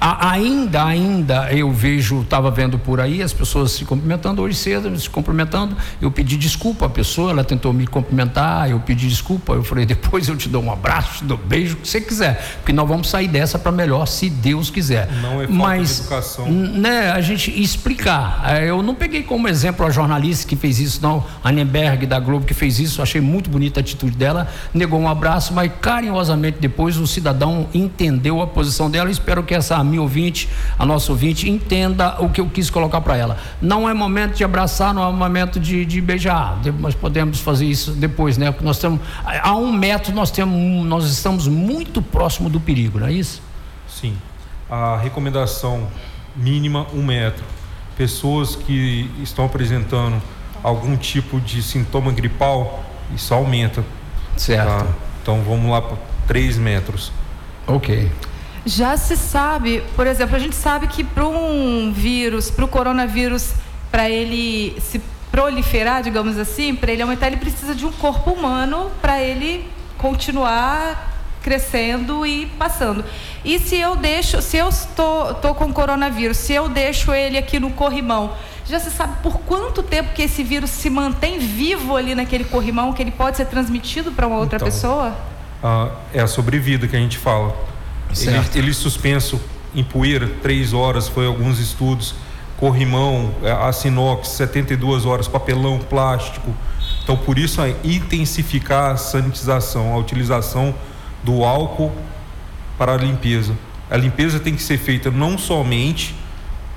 certo 0.00 0.30
ainda, 0.30 0.84
ainda 0.84 1.52
eu 1.52 1.70
vejo, 1.70 2.22
estava 2.22 2.50
vendo 2.50 2.78
por 2.78 3.00
aí 3.00 3.22
as 3.22 3.32
pessoas 3.32 3.72
se 3.72 3.84
cumprimentando 3.84 4.40
hoje 4.40 4.56
cedo, 4.56 4.98
se 4.98 5.10
cumprimentando. 5.10 5.76
Eu 6.00 6.10
pedi 6.10 6.36
desculpa 6.36 6.86
à 6.86 6.88
pessoa, 6.88 7.30
ela 7.30 7.44
tentou 7.44 7.72
me 7.72 7.86
cumprimentar, 7.86 8.70
eu 8.70 8.80
pedi 8.80 9.08
desculpa. 9.08 9.52
Eu 9.52 9.62
falei, 9.62 9.84
depois 9.86 10.28
eu 10.28 10.36
te 10.36 10.48
dou 10.48 10.62
um 10.62 10.72
abraço, 10.72 11.18
te 11.18 11.24
dou 11.24 11.38
um 11.42 11.46
beijo, 11.46 11.74
o 11.74 11.76
que 11.78 11.88
você 11.88 12.00
quiser. 12.00 12.56
Porque 12.56 12.72
nós 12.72 12.88
vamos 12.88 13.10
sair 13.10 13.28
dessa 13.28 13.58
para 13.58 13.70
melhor, 13.70 14.06
se 14.06 14.30
Deus 14.30 14.70
quiser. 14.70 15.10
Não 15.20 15.42
é 15.42 15.46
falta 15.46 15.52
Mas, 15.52 15.96
de 15.96 16.00
educação. 16.00 16.50
Né, 16.50 17.10
a 17.10 17.20
gente 17.20 17.50
explicar. 17.60 18.42
É, 18.46 18.70
eu 18.70 18.82
não 18.82 18.94
peguei 18.94 19.22
como 19.22 19.48
exemplo 19.48 19.84
a 19.84 19.90
jornalista 19.90 20.48
que 20.48 20.56
fez 20.56 20.78
isso, 20.78 21.00
não. 21.02 21.24
A 21.44 21.50
Annenberg 21.50 22.06
da 22.06 22.18
Globo 22.18 22.46
que 22.46 22.54
fez 22.54 22.78
isso, 22.78 23.02
achei 23.02 23.20
muito 23.20 23.50
bonita 23.50 23.80
a 23.80 23.82
atitude 23.82 24.16
dela, 24.16 24.48
negou 24.72 24.98
um 24.98 25.08
abraço, 25.08 25.52
mas 25.52 25.70
carinhosamente 25.80 26.58
depois 26.58 26.96
o 26.96 27.06
cidadão 27.06 27.68
entendeu 27.74 28.40
a 28.40 28.46
posição 28.46 28.90
dela. 28.90 29.10
Espero 29.10 29.42
que 29.42 29.54
essa 29.54 29.76
minha 29.90 30.02
ouvinte, 30.02 30.48
a 30.78 30.86
nossa 30.86 31.12
ouvinte, 31.12 31.48
entenda 31.48 32.16
o 32.20 32.30
que 32.30 32.40
eu 32.40 32.48
quis 32.48 32.70
colocar 32.70 33.00
para 33.00 33.16
ela. 33.16 33.36
Não 33.60 33.88
é 33.88 33.92
momento 33.92 34.36
de 34.36 34.44
abraçar, 34.44 34.94
não 34.94 35.06
é 35.06 35.12
momento 35.12 35.60
de, 35.60 35.84
de 35.84 36.00
beijar. 36.00 36.58
Nós 36.78 36.94
podemos 36.94 37.40
fazer 37.40 37.66
isso 37.66 37.92
depois, 37.92 38.38
né? 38.38 38.50
Porque 38.50 38.64
nós 38.64 38.78
temos. 38.78 39.00
A 39.24 39.54
um 39.54 39.72
metro 39.72 40.14
nós 40.14 40.30
temos, 40.30 40.86
nós 40.86 41.04
estamos 41.10 41.46
muito 41.46 42.00
próximo 42.00 42.48
do 42.48 42.60
perigo, 42.60 42.98
não 43.00 43.06
é 43.06 43.12
isso? 43.12 43.42
Sim. 43.88 44.16
A 44.70 44.96
recomendação 44.96 45.88
mínima 46.36 46.86
um 46.94 47.02
metro. 47.02 47.44
Pessoas 47.96 48.56
que 48.56 49.10
estão 49.22 49.44
apresentando 49.44 50.22
algum 50.62 50.96
tipo 50.96 51.40
de 51.40 51.62
sintoma 51.62 52.12
gripal, 52.12 52.84
isso 53.14 53.34
aumenta. 53.34 53.84
Certo. 54.36 54.66
Tá? 54.68 54.86
Então 55.22 55.42
vamos 55.42 55.70
lá 55.70 55.82
para 55.82 55.98
3 56.26 56.58
metros. 56.58 57.12
Ok. 57.66 58.10
Já 58.64 58.96
se 58.96 59.16
sabe, 59.16 59.82
por 59.96 60.06
exemplo, 60.06 60.36
a 60.36 60.38
gente 60.38 60.54
sabe 60.54 60.86
que 60.86 61.02
para 61.02 61.26
um 61.26 61.92
vírus, 61.92 62.50
para 62.50 62.64
o 62.64 62.68
coronavírus, 62.68 63.52
para 63.90 64.08
ele 64.08 64.78
se 64.80 65.00
proliferar, 65.30 66.02
digamos 66.02 66.36
assim, 66.36 66.74
para 66.74 66.92
ele 66.92 67.02
aumentar, 67.02 67.28
ele 67.28 67.36
precisa 67.36 67.74
de 67.74 67.86
um 67.86 67.92
corpo 67.92 68.30
humano 68.30 68.90
para 69.00 69.20
ele 69.20 69.66
continuar 69.96 71.08
crescendo 71.42 72.26
e 72.26 72.46
passando. 72.58 73.04
E 73.44 73.58
se 73.58 73.76
eu 73.76 73.96
deixo, 73.96 74.42
se 74.42 74.58
eu 74.58 74.68
estou, 74.68 75.30
estou 75.30 75.54
com 75.54 75.72
coronavírus, 75.72 76.36
se 76.36 76.52
eu 76.52 76.68
deixo 76.68 77.12
ele 77.14 77.38
aqui 77.38 77.58
no 77.58 77.70
corrimão, 77.70 78.32
já 78.66 78.78
se 78.78 78.90
sabe 78.90 79.14
por 79.22 79.40
quanto 79.40 79.82
tempo 79.82 80.12
que 80.12 80.22
esse 80.22 80.42
vírus 80.42 80.70
se 80.70 80.90
mantém 80.90 81.38
vivo 81.38 81.96
ali 81.96 82.14
naquele 82.14 82.44
corrimão, 82.44 82.92
que 82.92 83.02
ele 83.02 83.10
pode 83.10 83.36
ser 83.36 83.46
transmitido 83.46 84.12
para 84.12 84.26
uma 84.26 84.36
outra 84.36 84.56
então, 84.56 84.66
pessoa? 84.66 85.16
Ah, 85.62 85.88
é 86.12 86.20
a 86.20 86.26
sobrevida 86.26 86.86
que 86.86 86.94
a 86.94 86.98
gente 86.98 87.18
fala. 87.18 87.69
Ele, 88.16 88.40
ele, 88.54 88.74
suspenso 88.74 89.40
em 89.74 89.84
poeira, 89.84 90.28
três 90.42 90.72
horas, 90.72 91.08
foi 91.08 91.26
alguns 91.26 91.58
estudos. 91.58 92.14
Corrimão, 92.56 93.32
é, 93.42 93.50
aço 93.50 93.88
inox, 93.88 94.28
72 94.28 95.06
horas, 95.06 95.26
papelão, 95.26 95.78
plástico. 95.78 96.54
Então, 97.02 97.16
por 97.16 97.38
isso, 97.38 97.60
é 97.62 97.74
intensificar 97.82 98.92
a 98.92 98.96
sanitização, 98.96 99.94
a 99.94 99.96
utilização 99.96 100.74
do 101.22 101.44
álcool 101.44 101.92
para 102.76 102.94
a 102.94 102.96
limpeza. 102.96 103.54
A 103.90 103.96
limpeza 103.96 104.38
tem 104.38 104.54
que 104.54 104.62
ser 104.62 104.78
feita 104.78 105.10
não 105.10 105.36
somente 105.36 106.14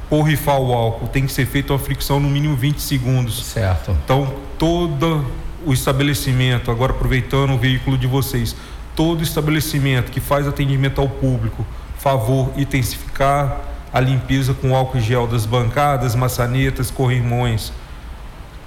por 0.09 0.23
rifar 0.23 0.59
o 0.59 0.73
álcool, 0.73 1.07
tem 1.07 1.25
que 1.25 1.31
ser 1.31 1.45
feita 1.45 1.73
uma 1.73 1.79
fricção 1.79 2.19
no 2.19 2.29
mínimo 2.29 2.55
20 2.55 2.79
segundos. 2.79 3.45
Certo. 3.45 3.95
Então, 4.03 4.33
todo 4.57 5.25
o 5.65 5.73
estabelecimento, 5.73 6.69
agora 6.69 6.91
aproveitando 6.91 7.51
o 7.53 7.57
veículo 7.57 7.97
de 7.97 8.07
vocês, 8.07 8.55
todo 8.95 9.23
estabelecimento 9.23 10.11
que 10.11 10.19
faz 10.19 10.47
atendimento 10.47 11.01
ao 11.01 11.09
público, 11.09 11.65
favor 11.97 12.51
intensificar 12.57 13.61
a 13.91 13.99
limpeza 13.99 14.53
com 14.53 14.75
álcool 14.75 14.99
gel 14.99 15.27
das 15.27 15.45
bancadas, 15.45 16.15
maçanetas, 16.15 16.89
corrimões, 16.89 17.71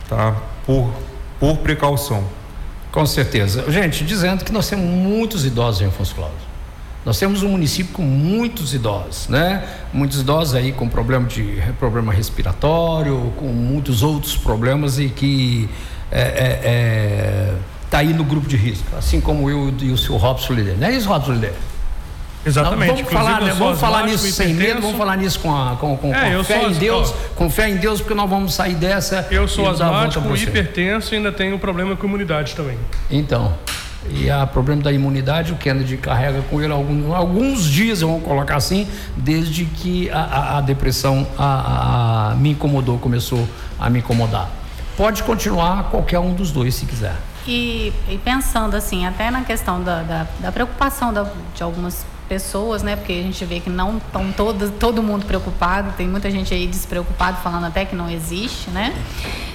tá? 0.08 0.36
Por, 0.64 0.92
por 1.38 1.56
precaução. 1.58 2.24
Com 2.92 3.04
certeza. 3.04 3.70
Gente, 3.70 4.04
dizendo 4.04 4.44
que 4.44 4.52
nós 4.52 4.68
temos 4.68 4.86
muitos 4.86 5.44
idosos 5.44 5.82
em 5.82 5.86
Afonso 5.86 6.14
Cláudio. 6.14 6.46
Nós 7.04 7.18
temos 7.18 7.42
um 7.42 7.50
município 7.50 7.92
com 7.92 8.02
muitos 8.02 8.74
idosos, 8.74 9.28
né? 9.28 9.64
Muitos 9.92 10.20
idosos 10.20 10.54
aí 10.54 10.72
com 10.72 10.88
problema 10.88 11.26
de 11.28 11.62
problema 11.78 12.12
respiratório, 12.12 13.32
com 13.36 13.46
muitos 13.46 14.02
outros 14.02 14.36
problemas 14.36 14.98
e 14.98 15.08
que 15.08 15.68
é, 16.10 16.20
é, 16.20 16.60
é 16.64 17.54
está 17.86 17.98
aí 17.98 18.12
no 18.12 18.24
grupo 18.24 18.46
de 18.46 18.56
risco, 18.56 18.86
assim 18.96 19.20
como 19.20 19.48
eu 19.48 19.72
e 19.80 19.90
o 19.90 19.96
senhor 19.96 20.18
Robson 20.18 20.52
Lider. 20.52 20.76
Não 20.78 20.86
é 20.86 20.92
isso, 20.92 21.08
Robson 21.08 21.32
Lider? 21.32 21.54
Exatamente. 22.44 23.02
vamos 23.02 23.12
falar, 23.12 23.40
né, 23.40 23.54
vamos 23.58 23.80
falar 23.80 24.06
nisso 24.06 24.30
sem 24.30 24.54
medo, 24.54 24.80
vamos 24.80 24.96
falar 24.96 25.16
nisso 25.16 25.40
com, 25.40 25.54
a, 25.54 25.74
com, 25.76 25.96
com, 25.96 26.14
é, 26.14 26.36
com 26.36 26.44
fé 26.44 26.64
em 26.64 26.72
Deus, 26.74 27.14
com 27.34 27.50
fé 27.50 27.68
em 27.68 27.76
Deus, 27.76 28.00
porque 28.00 28.14
nós 28.14 28.30
vamos 28.30 28.54
sair 28.54 28.74
dessa. 28.74 29.26
Eu 29.30 29.48
sou 29.48 29.68
asmático, 29.68 30.36
hipertenso 30.36 31.12
e 31.12 31.16
ainda 31.16 31.32
tenho 31.32 31.58
problema 31.58 31.96
com 31.96 32.06
imunidade 32.06 32.54
também. 32.54 32.78
Então, 33.10 33.52
e 34.10 34.30
a 34.30 34.46
problema 34.46 34.82
da 34.82 34.92
imunidade, 34.92 35.52
o 35.52 35.56
Kennedy 35.56 35.96
carrega 35.96 36.40
com 36.42 36.62
ele 36.62 36.72
alguns, 36.72 37.12
alguns 37.12 37.64
dias, 37.64 38.00
vamos 38.02 38.22
colocar 38.22 38.56
assim, 38.56 38.86
desde 39.16 39.64
que 39.64 40.08
a, 40.10 40.20
a, 40.20 40.58
a 40.58 40.60
depressão 40.60 41.26
a, 41.36 42.36
me 42.38 42.50
incomodou, 42.50 42.98
começou 42.98 43.46
a 43.78 43.90
me 43.90 43.98
incomodar. 43.98 44.48
Pode 44.96 45.22
continuar 45.24 45.90
qualquer 45.90 46.20
um 46.20 46.32
dos 46.32 46.52
dois, 46.52 46.74
se 46.74 46.86
quiser. 46.86 47.16
E, 47.48 47.92
e 48.08 48.18
pensando 48.18 48.74
assim, 48.74 49.06
até 49.06 49.30
na 49.30 49.42
questão 49.42 49.82
da, 49.82 50.02
da, 50.02 50.26
da 50.40 50.52
preocupação 50.52 51.12
da, 51.12 51.26
de 51.54 51.62
algumas 51.62 52.04
pessoas, 52.28 52.82
né? 52.82 52.96
Porque 52.96 53.12
a 53.12 53.22
gente 53.22 53.44
vê 53.44 53.60
que 53.60 53.70
não 53.70 53.98
estão 53.98 54.32
todo, 54.32 54.70
todo 54.72 55.02
mundo 55.02 55.24
preocupado, 55.26 55.92
tem 55.96 56.08
muita 56.08 56.30
gente 56.30 56.52
aí 56.52 56.66
despreocupado 56.66 57.38
falando 57.38 57.66
até 57.66 57.84
que 57.84 57.94
não 57.94 58.10
existe, 58.10 58.70
né? 58.70 58.94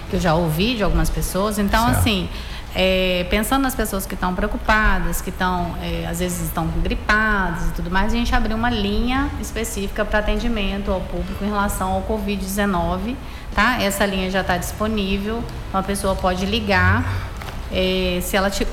Que 0.10 0.16
eu 0.16 0.20
já 0.20 0.34
ouvi 0.34 0.76
de 0.76 0.84
algumas 0.84 1.10
pessoas. 1.10 1.60
Então, 1.60 1.86
certo. 1.86 2.00
assim, 2.00 2.30
é, 2.74 3.26
pensando 3.30 3.64
nas 3.64 3.76
pessoas 3.76 4.06
que 4.06 4.14
estão 4.14 4.34
preocupadas, 4.34 5.22
que 5.22 5.30
estão, 5.30 5.76
é, 5.82 6.08
às 6.08 6.20
vezes 6.20 6.42
estão 6.44 6.68
gripadas 6.68 7.68
e 7.68 7.72
tudo 7.74 7.92
mais, 7.92 8.14
a 8.14 8.16
gente 8.16 8.34
abriu 8.34 8.56
uma 8.56 8.70
linha 8.70 9.30
específica 9.42 10.06
para 10.06 10.20
atendimento 10.20 10.92
ao 10.92 11.02
público 11.02 11.44
em 11.44 11.48
relação 11.48 11.92
ao 11.92 12.02
Covid-19, 12.04 13.16
tá? 13.54 13.82
Essa 13.82 14.06
linha 14.06 14.32
já 14.32 14.42
está 14.42 14.58
disponível, 14.58 15.44
uma 15.74 15.84
pessoa 15.84 16.16
pode 16.16 16.46
ligar 16.46 17.31
é, 17.72 18.20
se 18.22 18.36
ela 18.36 18.50
te, 18.50 18.68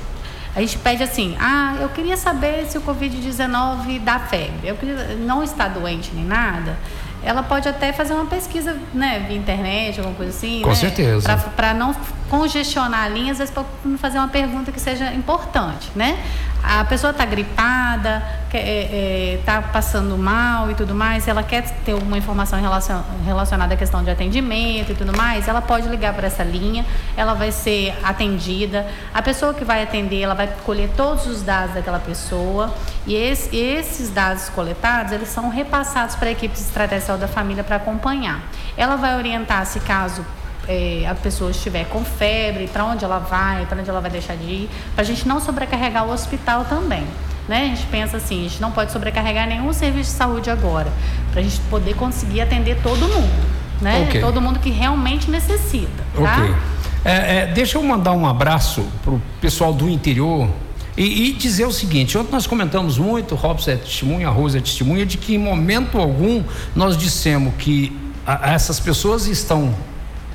a 0.55 0.61
gente 0.61 0.77
pede 0.79 1.03
assim, 1.03 1.35
ah, 1.39 1.77
eu 1.79 1.89
queria 1.89 2.17
saber 2.17 2.65
se 2.67 2.77
o 2.77 2.81
Covid-19 2.81 3.99
dá 4.01 4.19
febre. 4.19 4.67
Eu 4.67 4.75
queria, 4.75 5.15
não 5.15 5.43
está 5.43 5.67
doente 5.67 6.11
nem 6.13 6.25
nada. 6.25 6.77
Ela 7.23 7.43
pode 7.43 7.67
até 7.67 7.91
fazer 7.91 8.13
uma 8.13 8.25
pesquisa, 8.25 8.77
né, 8.93 9.25
via 9.27 9.37
internet, 9.37 9.99
alguma 9.99 10.15
coisa 10.15 10.31
assim. 10.31 10.61
Com 10.61 10.69
né, 10.69 10.75
certeza. 10.75 11.37
Para 11.55 11.73
não 11.73 11.95
congestionar 12.29 13.11
linhas, 13.11 13.41
às 13.41 13.49
vezes 13.49 13.53
para 13.53 13.65
fazer 13.97 14.19
uma 14.19 14.27
pergunta 14.27 14.71
que 14.71 14.79
seja 14.79 15.11
importante, 15.13 15.89
né? 15.95 16.17
A 16.61 16.83
pessoa 16.83 17.11
está 17.11 17.25
gripada, 17.25 18.21
está 18.45 18.57
é, 18.57 19.33
é, 19.33 19.39
tá 19.45 19.61
passando 19.61 20.17
mal 20.17 20.69
e 20.69 20.75
tudo 20.75 20.93
mais, 20.93 21.27
ela 21.27 21.41
quer 21.41 21.63
ter 21.85 21.93
uma 21.93 22.17
informação 22.17 22.59
relacion, 22.59 23.01
relacionada 23.25 23.73
à 23.73 23.77
questão 23.77 24.03
de 24.03 24.09
atendimento 24.09 24.91
e 24.91 24.95
tudo 24.95 25.15
mais, 25.15 25.47
ela 25.47 25.61
pode 25.61 25.87
ligar 25.87 26.13
para 26.13 26.27
essa 26.27 26.43
linha, 26.43 26.85
ela 27.15 27.33
vai 27.33 27.51
ser 27.51 27.93
atendida. 28.03 28.85
A 29.13 29.21
pessoa 29.21 29.53
que 29.53 29.63
vai 29.63 29.81
atender, 29.81 30.21
ela 30.21 30.33
vai 30.33 30.49
colher 30.65 30.89
todos 30.97 31.27
os 31.27 31.41
dados 31.41 31.75
daquela 31.75 31.99
pessoa 31.99 32.73
e 33.07 33.15
esse, 33.15 33.55
esses 33.55 34.09
dados 34.09 34.49
coletados, 34.49 35.13
eles 35.13 35.29
são 35.29 35.49
repassados 35.49 36.15
para 36.15 36.27
a 36.27 36.31
equipe 36.31 36.53
de 36.53 36.59
estratégia 36.59 37.05
da 37.17 37.27
família 37.27 37.63
para 37.63 37.77
acompanhar. 37.77 38.41
Ela 38.77 38.95
vai 38.95 39.15
orientar 39.15 39.65
se 39.65 39.79
caso 39.79 40.25
é, 40.67 41.05
a 41.07 41.15
pessoa 41.15 41.51
estiver 41.51 41.85
com 41.85 42.05
febre, 42.05 42.67
para 42.67 42.85
onde 42.85 43.03
ela 43.03 43.19
vai, 43.19 43.65
para 43.65 43.79
onde 43.79 43.89
ela 43.89 43.99
vai 43.99 44.11
deixar 44.11 44.35
de 44.35 44.43
ir, 44.43 44.69
para 44.93 45.01
a 45.01 45.05
gente 45.05 45.27
não 45.27 45.39
sobrecarregar 45.39 46.05
o 46.05 46.11
hospital 46.11 46.65
também. 46.65 47.03
Né? 47.47 47.63
A 47.63 47.75
gente 47.75 47.87
pensa 47.87 48.17
assim, 48.17 48.45
a 48.45 48.49
gente 48.49 48.61
não 48.61 48.71
pode 48.71 48.91
sobrecarregar 48.91 49.47
nenhum 49.47 49.73
serviço 49.73 50.11
de 50.11 50.17
saúde 50.17 50.51
agora, 50.51 50.91
para 51.31 51.39
a 51.39 51.43
gente 51.43 51.59
poder 51.61 51.95
conseguir 51.95 52.41
atender 52.41 52.77
todo 52.83 52.99
mundo, 52.99 53.49
né? 53.81 54.05
Okay. 54.07 54.21
Todo 54.21 54.39
mundo 54.39 54.59
que 54.59 54.69
realmente 54.69 55.31
necessita, 55.31 56.03
tá? 56.15 56.43
Ok. 56.43 56.55
É, 57.03 57.37
é, 57.37 57.45
deixa 57.47 57.77
eu 57.77 57.83
mandar 57.83 58.11
um 58.11 58.27
abraço 58.27 58.85
para 59.01 59.13
o 59.13 59.21
pessoal 59.41 59.73
do 59.73 59.89
interior 59.89 60.49
e, 60.97 61.29
e, 61.29 61.33
dizer 61.33 61.65
o 61.65 61.71
seguinte: 61.71 62.17
ontem 62.17 62.31
nós 62.31 62.47
comentamos 62.47 62.97
muito, 62.97 63.35
Robson 63.35 63.71
é 63.71 63.75
testemunha, 63.75 64.27
a 64.27 64.31
Rosa 64.31 64.57
é 64.57 64.61
testemunha, 64.61 65.05
de 65.05 65.17
que 65.17 65.35
em 65.35 65.37
momento 65.37 65.97
algum 65.97 66.43
nós 66.75 66.97
dissemos 66.97 67.53
que 67.57 67.95
a, 68.25 68.51
essas 68.51 68.79
pessoas 68.79 69.27
estão 69.27 69.73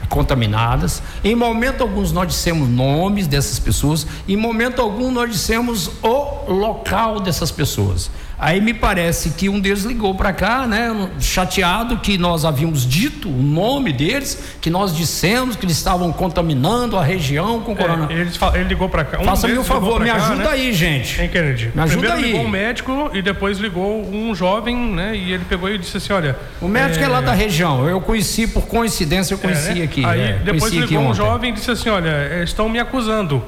contaminadas. 0.09 1.03
Em 1.23 1.35
momento 1.35 1.83
algum 1.83 2.03
nós 2.13 2.29
dissemos 2.29 2.69
nomes 2.69 3.27
dessas 3.27 3.59
pessoas, 3.59 4.07
em 4.29 4.37
momento 4.37 4.81
algum 4.81 5.11
nós 5.11 5.31
dissemos 5.31 5.91
o 6.03 6.53
local 6.53 7.21
dessas 7.21 7.51
pessoas. 7.51 8.11
Aí 8.39 8.61
me 8.61 8.75
parece 8.75 9.31
que 9.31 9.49
um 9.49 9.61
deles 9.61 9.85
ligou 9.85 10.15
para 10.15 10.33
cá, 10.33 10.67
né, 10.67 11.11
chateado 11.21 11.99
que 11.99 12.19
nós 12.19 12.45
havíamos 12.45 12.87
dito 12.87 13.29
o 13.29 13.43
nome 13.43 13.93
deles, 13.93 14.57
que 14.61 14.69
nós 14.69 14.95
dissemos 14.95 15.55
que 15.55 15.65
eles 15.65 15.77
estavam 15.77 16.13
contaminando 16.13 16.97
a 16.97 17.05
região 17.05 17.61
com 17.61 17.73
é, 17.73 17.75
corona. 17.77 18.09
Ele, 18.11 18.65
ligou 18.65 18.89
para 18.89 19.05
cá. 19.05 19.21
Um 19.21 19.25
Faça-me 19.25 19.57
o 19.57 19.65
favor, 19.65 20.01
me 20.01 20.11
cá, 20.11 20.17
ajuda 20.17 20.45
né? 20.45 20.49
aí, 20.51 20.73
gente. 20.73 21.21
Hein, 21.21 21.29
Kennedy? 21.29 21.71
Me 21.75 21.83
ajuda 21.83 22.01
Primeiro 22.01 22.17
aí. 22.17 22.33
ligou 22.33 22.47
um 22.47 22.49
médico 22.49 23.11
e 23.13 23.23
depois 23.23 23.59
ligou 23.59 24.05
um 24.05 24.35
jovem, 24.35 24.77
né? 24.77 25.17
E 25.17 25.33
ele 25.33 25.45
pegou 25.49 25.71
e 25.71 25.79
disse 25.79 25.97
assim, 25.97 26.13
olha. 26.13 26.37
O 26.61 26.67
médico 26.67 27.03
é, 27.03 27.07
é 27.07 27.09
lá 27.09 27.21
da 27.21 27.33
região. 27.33 27.89
Eu 27.89 28.01
conheci 28.01 28.47
por 28.47 28.67
coincidência, 28.67 29.35
eu 29.35 29.39
conheci 29.39 29.71
é, 29.71 29.75
né? 29.75 29.85
aqui. 29.85 30.05
Aí 30.05 30.21
é, 30.21 30.33
depois 30.45 30.73
ligou 30.73 30.99
um 30.99 31.15
jovem 31.15 31.51
e 31.51 31.53
disse 31.53 31.71
assim, 31.71 31.89
olha, 31.89 32.09
é, 32.09 32.43
estão 32.43 32.69
me 32.69 32.81
acusando, 32.81 33.45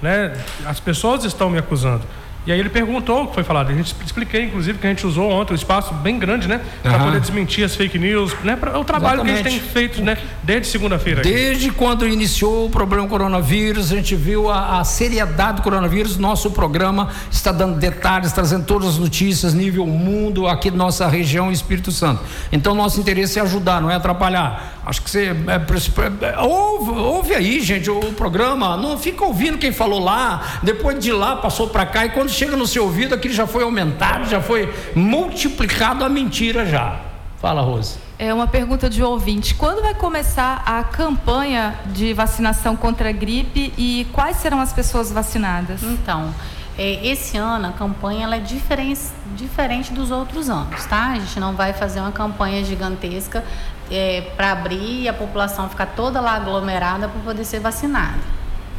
né? 0.00 0.32
As 0.64 0.78
pessoas 0.78 1.24
estão 1.24 1.50
me 1.50 1.58
acusando. 1.58 2.02
E 2.48 2.52
aí 2.52 2.58
ele 2.58 2.70
perguntou 2.70 3.24
o 3.24 3.26
que 3.26 3.34
foi 3.34 3.44
falado. 3.44 3.70
A 3.70 3.74
gente 3.74 3.94
expliquei, 4.06 4.44
inclusive, 4.44 4.78
que 4.78 4.86
a 4.86 4.88
gente 4.88 5.06
usou 5.06 5.30
ontem 5.30 5.52
um 5.52 5.54
espaço 5.54 5.92
bem 5.92 6.18
grande, 6.18 6.48
né? 6.48 6.62
Para 6.82 6.96
uhum. 6.96 7.04
poder 7.04 7.20
desmentir 7.20 7.62
as 7.62 7.76
fake 7.76 7.98
news, 7.98 8.34
né? 8.42 8.56
Pra, 8.56 8.78
o 8.78 8.84
trabalho 8.84 9.16
Exatamente. 9.16 9.42
que 9.42 9.48
a 9.48 9.50
gente 9.50 9.60
tem 9.60 9.70
feito, 9.70 10.02
né? 10.02 10.16
Desde 10.42 10.66
segunda-feira. 10.68 11.20
Desde 11.20 11.70
quando 11.70 12.08
iniciou 12.08 12.64
o 12.64 12.70
problema 12.70 13.06
coronavírus, 13.06 13.92
a 13.92 13.96
gente 13.96 14.16
viu 14.16 14.48
a, 14.50 14.80
a, 14.80 14.84
seriedade 14.84 15.58
do 15.58 15.62
coronavírus. 15.62 16.16
Nosso 16.16 16.50
programa 16.50 17.10
está 17.30 17.52
dando 17.52 17.78
detalhes, 17.78 18.32
trazendo 18.32 18.64
todas 18.64 18.88
as 18.88 18.96
notícias, 18.96 19.52
nível 19.52 19.86
mundo, 19.86 20.48
aqui 20.48 20.70
da 20.70 20.76
nossa 20.78 21.06
região, 21.06 21.52
Espírito 21.52 21.92
Santo. 21.92 22.22
Então, 22.50 22.74
nosso 22.74 22.98
interesse 22.98 23.38
é 23.38 23.42
ajudar, 23.42 23.78
não 23.82 23.90
é 23.90 23.96
atrapalhar. 23.96 24.77
Acho 24.88 25.02
que 25.02 25.10
você 25.10 25.26
é, 25.26 26.32
é, 26.32 26.40
ouve, 26.40 26.92
ouve 26.92 27.34
aí, 27.34 27.60
gente, 27.60 27.90
o, 27.90 28.00
o 28.00 28.14
programa. 28.14 28.74
Não 28.74 28.98
fica 28.98 29.22
ouvindo 29.22 29.58
quem 29.58 29.70
falou 29.70 30.02
lá, 30.02 30.60
depois 30.62 30.98
de 30.98 31.12
lá 31.12 31.36
passou 31.36 31.68
para 31.68 31.84
cá 31.84 32.06
e 32.06 32.08
quando 32.08 32.30
chega 32.30 32.56
no 32.56 32.66
seu 32.66 32.84
ouvido, 32.84 33.14
aquilo 33.14 33.34
já 33.34 33.46
foi 33.46 33.64
aumentado, 33.64 34.26
já 34.26 34.40
foi 34.40 34.72
multiplicado 34.96 36.02
a 36.02 36.08
mentira 36.08 36.64
já. 36.64 37.02
Fala, 37.36 37.60
Rose. 37.60 37.98
É 38.18 38.32
uma 38.32 38.46
pergunta 38.46 38.88
de 38.88 39.02
ouvinte. 39.02 39.54
Quando 39.54 39.82
vai 39.82 39.92
começar 39.92 40.62
a 40.64 40.82
campanha 40.82 41.78
de 41.92 42.14
vacinação 42.14 42.74
contra 42.74 43.10
a 43.10 43.12
gripe 43.12 43.74
e 43.76 44.06
quais 44.10 44.38
serão 44.38 44.58
as 44.58 44.72
pessoas 44.72 45.12
vacinadas? 45.12 45.82
Então, 45.82 46.32
é, 46.32 46.57
esse 46.82 47.36
ano 47.36 47.68
a 47.68 47.72
campanha 47.72 48.24
ela 48.24 48.36
é 48.36 48.40
diferente, 48.40 49.00
diferente 49.34 49.92
dos 49.92 50.10
outros 50.10 50.48
anos, 50.48 50.84
tá? 50.86 51.10
A 51.10 51.18
gente 51.18 51.40
não 51.40 51.54
vai 51.54 51.72
fazer 51.72 52.00
uma 52.00 52.12
campanha 52.12 52.64
gigantesca 52.64 53.44
é, 53.90 54.30
para 54.36 54.52
abrir 54.52 55.02
e 55.02 55.08
a 55.08 55.12
população 55.12 55.68
ficar 55.68 55.86
toda 55.86 56.20
lá 56.20 56.34
aglomerada 56.34 57.08
para 57.08 57.20
poder 57.20 57.44
ser 57.44 57.60
vacinada. 57.60 58.18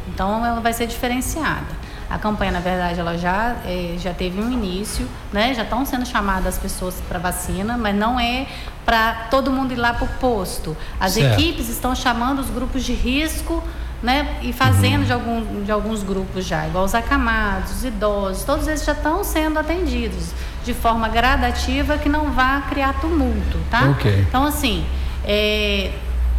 Então, 0.08 0.44
ela 0.44 0.60
vai 0.60 0.72
ser 0.72 0.86
diferenciada. 0.86 1.80
A 2.08 2.18
campanha, 2.18 2.50
na 2.50 2.60
verdade, 2.60 2.98
ela 2.98 3.16
já, 3.16 3.54
é, 3.64 3.94
já 3.96 4.12
teve 4.12 4.40
um 4.40 4.50
início, 4.50 5.08
né? 5.32 5.54
já 5.54 5.62
estão 5.62 5.86
sendo 5.86 6.04
chamadas 6.04 6.54
as 6.54 6.58
pessoas 6.58 7.00
para 7.08 7.20
vacina, 7.20 7.76
mas 7.76 7.94
não 7.94 8.18
é 8.18 8.48
para 8.84 9.28
todo 9.30 9.52
mundo 9.52 9.72
ir 9.72 9.76
lá 9.76 9.94
para 9.94 10.06
o 10.06 10.08
posto. 10.18 10.76
As 10.98 11.12
certo. 11.12 11.38
equipes 11.38 11.68
estão 11.68 11.94
chamando 11.94 12.40
os 12.40 12.50
grupos 12.50 12.82
de 12.82 12.92
risco 12.92 13.62
né? 14.02 14.38
E 14.42 14.52
fazendo 14.52 15.00
uhum. 15.00 15.04
de, 15.04 15.12
algum, 15.12 15.64
de 15.64 15.72
alguns 15.72 16.02
grupos 16.02 16.46
já, 16.46 16.66
igual 16.66 16.84
os 16.84 16.94
acamados, 16.94 17.72
os 17.72 17.84
idosos, 17.84 18.44
todos 18.44 18.66
eles 18.66 18.84
já 18.84 18.92
estão 18.92 19.22
sendo 19.22 19.58
atendidos 19.58 20.32
de 20.64 20.74
forma 20.74 21.08
gradativa 21.08 21.98
que 21.98 22.08
não 22.08 22.32
vá 22.32 22.62
criar 22.68 22.94
tumulto, 23.00 23.58
tá? 23.70 23.90
Okay. 23.90 24.20
Então, 24.20 24.44
assim, 24.44 24.86
é, 25.24 25.92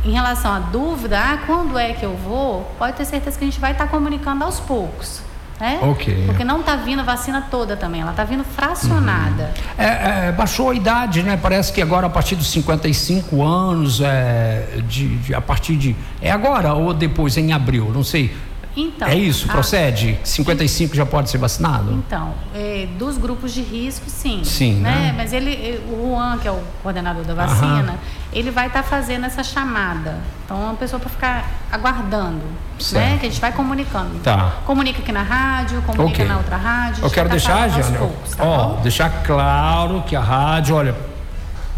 em 0.03 0.11
relação 0.11 0.51
à 0.51 0.59
dúvida, 0.59 1.19
ah, 1.19 1.37
quando 1.45 1.77
é 1.77 1.93
que 1.93 2.03
eu 2.03 2.15
vou, 2.15 2.63
pode 2.77 2.97
ter 2.97 3.05
certeza 3.05 3.37
que 3.37 3.43
a 3.43 3.47
gente 3.47 3.59
vai 3.59 3.71
estar 3.71 3.87
comunicando 3.87 4.43
aos 4.43 4.59
poucos 4.59 5.21
né? 5.61 5.79
Ok. 5.83 6.23
Porque 6.25 6.43
não 6.43 6.61
está 6.61 6.75
vindo 6.75 7.01
a 7.01 7.03
vacina 7.03 7.45
toda 7.51 7.77
também, 7.77 8.01
ela 8.01 8.09
está 8.09 8.23
vindo 8.23 8.43
fracionada. 8.43 9.53
Uhum. 9.77 9.83
É, 9.83 10.27
é, 10.27 10.31
baixou 10.31 10.71
a 10.71 10.73
idade, 10.73 11.21
né? 11.21 11.37
Parece 11.39 11.71
que 11.71 11.79
agora 11.79 12.07
a 12.07 12.09
partir 12.09 12.35
dos 12.35 12.49
55 12.49 13.43
anos, 13.43 14.01
é, 14.01 14.79
de, 14.87 15.17
de, 15.17 15.35
a 15.35 15.39
partir 15.39 15.75
de. 15.75 15.95
É 16.19 16.31
agora 16.31 16.73
ou 16.73 16.95
depois, 16.95 17.37
em 17.37 17.53
abril, 17.53 17.91
não 17.93 18.03
sei. 18.03 18.35
Então, 18.75 19.07
é 19.07 19.15
isso, 19.15 19.47
procede? 19.47 20.17
A... 20.21 20.25
55 20.25 20.95
já 20.95 21.05
pode 21.05 21.29
ser 21.29 21.37
vacinado? 21.37 21.91
Então, 21.91 22.33
é, 22.55 22.87
dos 22.97 23.17
grupos 23.17 23.53
de 23.53 23.61
risco, 23.61 24.09
sim. 24.09 24.43
Sim, 24.43 24.75
né? 24.75 24.91
né? 24.91 25.13
Mas 25.15 25.33
ele, 25.33 25.81
o 25.91 26.09
Juan, 26.09 26.37
que 26.37 26.47
é 26.47 26.51
o 26.51 26.61
coordenador 26.81 27.23
da 27.23 27.33
vacina, 27.33 27.91
Aham. 27.91 27.99
ele 28.31 28.49
vai 28.49 28.67
estar 28.67 28.83
tá 28.83 28.89
fazendo 28.89 29.25
essa 29.25 29.43
chamada. 29.43 30.17
Então, 30.45 30.57
uma 30.57 30.75
pessoa 30.75 30.99
para 30.99 31.09
ficar 31.09 31.51
aguardando, 31.71 32.37
né? 32.37 32.79
certo. 32.79 33.11
né? 33.11 33.17
Que 33.17 33.25
a 33.25 33.29
gente 33.29 33.41
vai 33.41 33.51
comunicando. 33.51 34.19
Tá. 34.19 34.53
Comunica 34.65 35.01
aqui 35.01 35.11
na 35.11 35.23
rádio, 35.23 35.81
comunica 35.81 36.15
okay. 36.15 36.25
na 36.25 36.37
outra 36.37 36.55
rádio. 36.55 37.03
Eu 37.03 37.09
quero 37.09 37.27
tá 37.27 37.35
deixar, 37.35 37.69
Jânio, 37.69 38.11
tá 38.37 38.43
ó, 38.43 38.75
deixar 38.81 39.23
claro 39.23 40.01
que 40.03 40.15
a 40.15 40.21
rádio, 40.21 40.75
olha, 40.75 40.95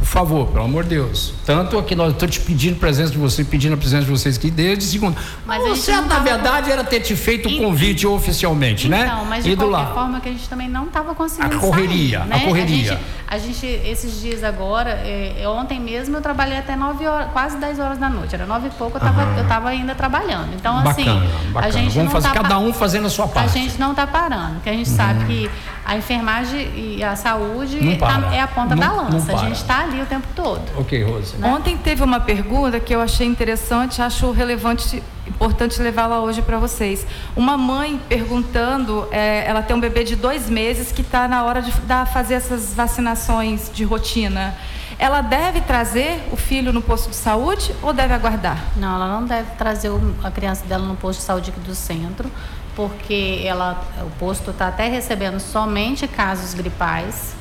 por 0.04 0.10
favor, 0.10 0.48
pelo 0.48 0.66
amor 0.66 0.84
de 0.84 0.90
Deus. 0.90 1.34
Tanto 1.46 1.80
aqui 1.80 1.96
nós 1.96 2.12
estou 2.12 2.28
te 2.28 2.40
pedindo 2.42 2.78
presença 2.78 3.12
de 3.12 3.18
você, 3.18 3.42
pedindo 3.44 3.74
a 3.74 3.78
presença 3.78 4.04
de 4.04 4.12
vocês 4.12 4.38
aqui 4.38 4.52
desde 4.52 4.84
segunda. 4.84 5.18
Mas 5.46 5.64
você, 5.64 5.94
na 6.02 6.20
verdade, 6.20 6.70
era 6.70 6.84
ter 6.84 7.00
te 7.00 7.16
feito 7.16 7.48
o 7.48 7.58
convite 7.58 8.06
oficialmente, 8.06 8.88
então, 8.88 9.00
né? 9.00 9.06
Não, 9.06 9.26
mas 9.26 9.46
de 9.46 9.52
e 9.52 9.56
qualquer 9.56 9.72
lá. 9.72 9.94
forma 9.94 10.20
que 10.20 10.28
a 10.28 10.32
gente 10.34 10.50
também 10.50 10.68
não 10.68 10.88
estava 10.88 11.16
conseguindo. 11.16 11.56
A 11.56 11.60
correria, 11.60 12.20
sair, 12.20 12.28
né? 12.28 12.36
a 12.36 12.40
correria. 12.42 12.92
A 12.92 12.96
gente, 12.96 13.04
a 13.34 13.38
gente, 13.40 13.66
esses 13.66 14.22
dias 14.22 14.44
agora, 14.44 14.92
é, 14.92 15.44
ontem 15.48 15.80
mesmo 15.80 16.16
eu 16.16 16.22
trabalhei 16.22 16.56
até 16.56 16.76
9 16.76 17.08
horas, 17.08 17.32
quase 17.32 17.58
10 17.58 17.80
horas 17.80 17.98
da 17.98 18.08
noite. 18.08 18.36
Era 18.36 18.46
9 18.46 18.68
e 18.68 18.70
pouco, 18.72 18.96
eu 18.96 19.00
estava 19.00 19.24
eu 19.40 19.48
tava 19.48 19.70
ainda 19.70 19.96
trabalhando. 19.96 20.54
Então, 20.54 20.78
assim, 20.78 21.04
bacana, 21.04 21.26
bacana. 21.52 21.68
a 21.68 21.72
gente 21.72 21.96
Vamos 21.96 22.12
fazer 22.12 22.28
tá 22.28 22.34
cada 22.36 22.60
um 22.60 22.72
fazendo 22.72 23.08
a 23.08 23.10
sua 23.10 23.28
parte. 23.28 23.58
A 23.58 23.62
gente 23.62 23.80
não 23.80 23.90
está 23.90 24.06
parando, 24.06 24.54
porque 24.56 24.70
a 24.70 24.74
gente 24.74 24.92
uhum. 24.92 24.96
sabe 24.96 25.26
que 25.26 25.52
a 25.84 25.98
enfermagem 25.98 26.72
e 26.76 27.04
a 27.04 27.16
saúde 27.16 27.98
tá, 27.98 28.30
é 28.32 28.40
a 28.40 28.48
ponta 28.48 28.76
não, 28.76 28.98
da 28.98 29.02
lança. 29.02 29.34
A 29.34 29.38
gente 29.38 29.56
está 29.56 29.80
ali 29.82 30.00
o 30.00 30.06
tempo 30.06 30.28
todo. 30.36 30.62
Ok, 30.78 31.04
Rose. 31.04 31.36
Né? 31.38 31.48
Ontem 31.48 31.76
teve 31.76 32.04
uma 32.04 32.20
pergunta 32.20 32.80
que 32.80 32.94
eu 32.94 33.02
achei 33.02 33.26
interessante, 33.26 34.00
acho 34.00 34.30
relevante, 34.32 35.02
importante 35.28 35.82
levá-la 35.82 36.22
hoje 36.22 36.42
para 36.42 36.60
vocês. 36.60 37.06
Uma 37.36 37.58
mãe 37.58 38.00
perguntando, 38.10 39.08
é, 39.12 39.46
ela 39.48 39.62
tem 39.62 39.76
um 39.76 39.80
bebê 39.80 40.04
de 40.04 40.16
dois 40.16 40.50
meses 40.50 40.92
que 40.92 41.02
está 41.02 41.28
na 41.28 41.44
hora 41.44 41.62
de 41.62 41.72
dar, 41.82 42.06
fazer 42.06 42.36
essas 42.36 42.74
vacinações 42.74 43.72
de 43.74 43.84
rotina. 43.84 44.56
Ela 45.00 45.22
deve 45.22 45.62
trazer 45.62 46.22
o 46.32 46.36
filho 46.36 46.72
no 46.72 46.82
posto 46.82 47.10
de 47.10 47.16
saúde 47.16 47.74
ou 47.82 47.94
deve 47.94 48.14
aguardar? 48.14 48.64
Não, 48.76 48.96
ela 48.96 49.08
não 49.20 49.26
deve 49.26 49.52
trazer 49.58 49.92
a 50.24 50.30
criança 50.30 50.66
dela 50.66 50.86
no 50.86 50.96
posto 50.96 51.20
de 51.20 51.26
saúde 51.26 51.50
aqui 51.50 51.60
do 51.60 51.74
centro 51.74 52.30
porque 52.76 53.42
ela, 53.46 53.82
o 54.02 54.10
posto 54.20 54.52
está 54.52 54.68
até 54.68 54.88
recebendo 54.88 55.40
somente 55.40 56.08
casos 56.08 56.54
gripais, 56.54 57.36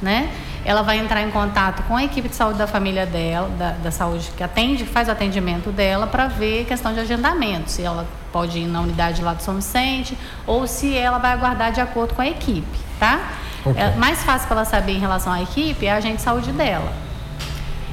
né? 0.00 0.30
Ela 0.64 0.82
vai 0.82 0.98
entrar 0.98 1.22
em 1.22 1.30
contato 1.30 1.82
com 1.84 1.96
a 1.96 2.04
equipe 2.04 2.28
de 2.28 2.34
saúde 2.34 2.58
da 2.58 2.66
família 2.66 3.06
dela, 3.06 3.48
da, 3.58 3.70
da 3.72 3.90
saúde 3.90 4.30
que 4.36 4.42
atende, 4.42 4.84
faz 4.84 5.08
o 5.08 5.12
atendimento 5.12 5.70
dela 5.70 6.06
para 6.06 6.26
ver 6.26 6.64
questão 6.66 6.92
de 6.92 7.00
agendamento, 7.00 7.70
se 7.70 7.82
ela 7.82 8.06
pode 8.32 8.58
ir 8.58 8.66
na 8.66 8.80
unidade 8.80 9.22
lá 9.22 9.34
do 9.34 9.42
São 9.42 9.54
Vicente 9.54 10.16
ou 10.46 10.66
se 10.66 10.96
ela 10.96 11.18
vai 11.18 11.32
aguardar 11.32 11.72
de 11.72 11.80
acordo 11.80 12.14
com 12.14 12.22
a 12.22 12.26
equipe, 12.26 12.78
tá? 12.98 13.20
Okay. 13.64 13.82
É 13.82 13.96
mais 13.96 14.22
fácil 14.22 14.46
para 14.46 14.58
ela 14.58 14.64
saber 14.64 14.92
em 14.92 15.00
relação 15.00 15.32
à 15.32 15.42
equipe 15.42 15.86
é 15.86 15.92
a 15.92 15.96
agente 15.96 16.16
de 16.16 16.22
saúde 16.22 16.52
dela. 16.52 16.92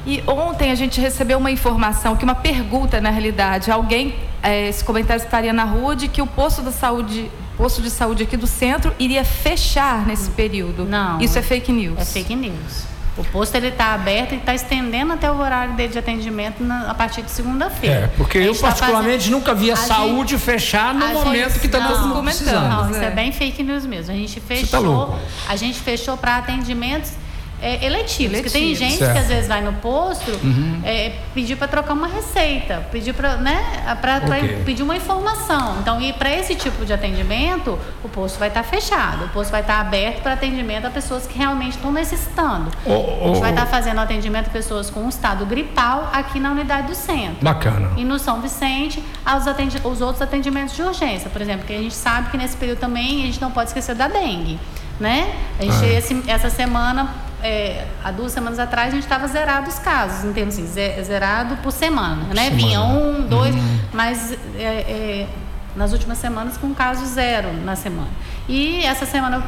E 0.06 0.22
ontem 0.24 0.70
a 0.70 0.74
gente 0.76 1.00
recebeu 1.00 1.36
uma 1.36 1.50
informação, 1.50 2.14
que 2.16 2.22
uma 2.22 2.34
pergunta 2.36 3.00
na 3.00 3.10
realidade, 3.10 3.72
alguém, 3.72 4.14
é, 4.40 4.68
esse 4.68 4.84
comentário 4.84 5.20
estaria 5.20 5.52
na 5.52 5.64
rua, 5.64 5.96
de 5.96 6.06
que 6.06 6.22
o 6.22 6.26
posto 6.26 6.62
da 6.62 6.70
saúde, 6.70 7.28
posto 7.56 7.82
de 7.82 7.90
saúde 7.90 8.22
aqui 8.22 8.36
do 8.36 8.46
centro 8.46 8.92
iria 8.98 9.24
fechar 9.24 10.06
nesse 10.06 10.30
período. 10.30 10.84
Não. 10.84 11.20
Isso 11.20 11.38
é 11.38 11.42
fake 11.42 11.72
news. 11.72 11.98
É 11.98 12.04
fake 12.04 12.34
news. 12.34 12.86
O 13.16 13.24
posto 13.24 13.54
ele 13.54 13.68
está 13.68 13.94
aberto 13.94 14.32
e 14.32 14.36
está 14.36 14.54
estendendo 14.54 15.14
até 15.14 15.30
o 15.30 15.38
horário 15.38 15.74
dele 15.74 15.90
de 15.90 15.98
atendimento 15.98 16.62
na, 16.62 16.90
a 16.90 16.94
partir 16.94 17.22
de 17.22 17.30
segunda-feira. 17.30 17.94
É, 17.94 18.06
porque 18.08 18.36
eu 18.36 18.54
tá 18.54 18.68
particularmente 18.68 19.24
fazendo... 19.24 19.32
nunca 19.32 19.54
vi 19.54 19.70
a, 19.70 19.76
saúde 19.76 20.32
gente... 20.32 20.42
fechar 20.42 20.92
no 20.92 21.08
momento 21.08 21.48
gente... 21.48 21.60
que 21.60 21.66
está 21.66 21.88
todo 21.88 22.08
mundo 22.08 22.22
precisando. 22.22 22.68
Não, 22.68 22.90
isso 22.90 23.00
é. 23.00 23.06
é 23.06 23.10
bem 23.10 23.32
fake 23.32 23.62
news 23.62 23.86
mesmo. 23.86 24.12
A 24.12 24.16
gente 24.16 24.38
tá 24.38 24.46
fechou, 24.46 25.06
tá 25.06 25.18
a 25.48 25.56
gente 25.56 25.80
fechou 25.80 26.16
para 26.18 26.36
atendimentos 26.36 27.12
é, 27.60 27.84
eletivos. 27.84 28.36
Porque 28.36 28.50
tem 28.50 28.74
gente 28.74 28.98
certo. 28.98 29.12
que 29.12 29.18
às 29.18 29.28
vezes 29.28 29.48
vai 29.48 29.62
no 29.62 29.72
posto 29.74 30.30
uhum. 30.30 30.80
é, 30.84 31.12
pedir 31.34 31.56
para 31.56 31.68
trocar 31.68 31.94
uma 31.94 32.06
receita, 32.06 32.86
pedir 32.92 33.14
para 33.14 33.36
né, 33.36 33.84
okay. 34.26 34.62
pedir 34.64 34.82
uma 34.82 34.96
informação. 34.96 35.78
Então, 35.80 36.00
e 36.00 36.12
para 36.12 36.32
esse 36.34 36.54
tipo 36.54 36.84
de 36.84 36.92
atendimento, 36.92 37.78
o 38.04 38.08
posto 38.08 38.38
vai 38.38 38.48
estar 38.48 38.62
tá 38.62 38.68
fechado. 38.68 39.26
O 39.26 39.28
posto 39.28 39.50
vai 39.50 39.60
estar 39.60 39.74
tá 39.74 39.80
aberto 39.80 40.22
para 40.22 40.34
atendimento 40.34 40.86
a 40.86 40.90
pessoas 40.90 41.26
que 41.26 41.36
realmente 41.36 41.76
estão 41.76 41.92
necessitando. 41.92 42.70
Oh, 42.84 42.92
oh, 42.92 43.24
a 43.24 43.26
gente 43.28 43.40
vai 43.40 43.50
estar 43.50 43.64
tá 43.64 43.70
fazendo 43.70 44.00
atendimento 44.00 44.48
a 44.48 44.50
pessoas 44.50 44.90
com 44.90 45.00
um 45.00 45.08
estado 45.08 45.44
gripal 45.46 46.10
aqui 46.12 46.38
na 46.38 46.50
unidade 46.50 46.88
do 46.88 46.94
centro. 46.94 47.42
Bacana. 47.42 47.90
E 47.96 48.04
no 48.04 48.18
São 48.18 48.40
Vicente, 48.40 49.02
aos 49.24 49.46
atendi 49.46 49.78
os 49.84 50.00
outros 50.00 50.22
atendimentos 50.22 50.74
de 50.74 50.82
urgência, 50.82 51.30
por 51.30 51.40
exemplo, 51.40 51.66
que 51.66 51.72
a 51.72 51.78
gente 51.78 51.94
sabe 51.94 52.30
que 52.30 52.36
nesse 52.36 52.56
período 52.56 52.78
também 52.78 53.22
a 53.22 53.26
gente 53.26 53.40
não 53.40 53.50
pode 53.50 53.70
esquecer 53.70 53.94
da 53.94 54.08
dengue. 54.08 54.58
Né? 54.98 55.34
A 55.58 55.62
gente, 55.62 55.84
ah. 55.84 55.98
esse, 55.98 56.22
essa 56.26 56.48
semana 56.48 57.25
é, 57.42 57.84
há 58.02 58.10
duas 58.10 58.32
semanas 58.32 58.58
atrás, 58.58 58.88
a 58.88 58.90
gente 58.92 59.04
estava 59.04 59.26
zerado 59.28 59.68
os 59.68 59.78
casos, 59.78 60.24
em 60.24 60.32
termos 60.32 60.54
assim, 60.58 60.66
zerado 61.02 61.56
por 61.56 61.70
semana, 61.70 62.24
né? 62.34 62.44
Semana. 62.44 62.56
Vinha 62.56 62.80
um, 62.80 63.26
dois, 63.26 63.54
uhum. 63.54 63.78
mas 63.92 64.32
é, 64.56 64.64
é, 64.64 65.26
nas 65.74 65.92
últimas 65.92 66.18
semanas 66.18 66.56
com 66.56 66.74
caso 66.74 67.04
zero 67.06 67.52
na 67.64 67.76
semana. 67.76 68.08
E 68.48 68.84
essa 68.84 69.04
semana, 69.04 69.44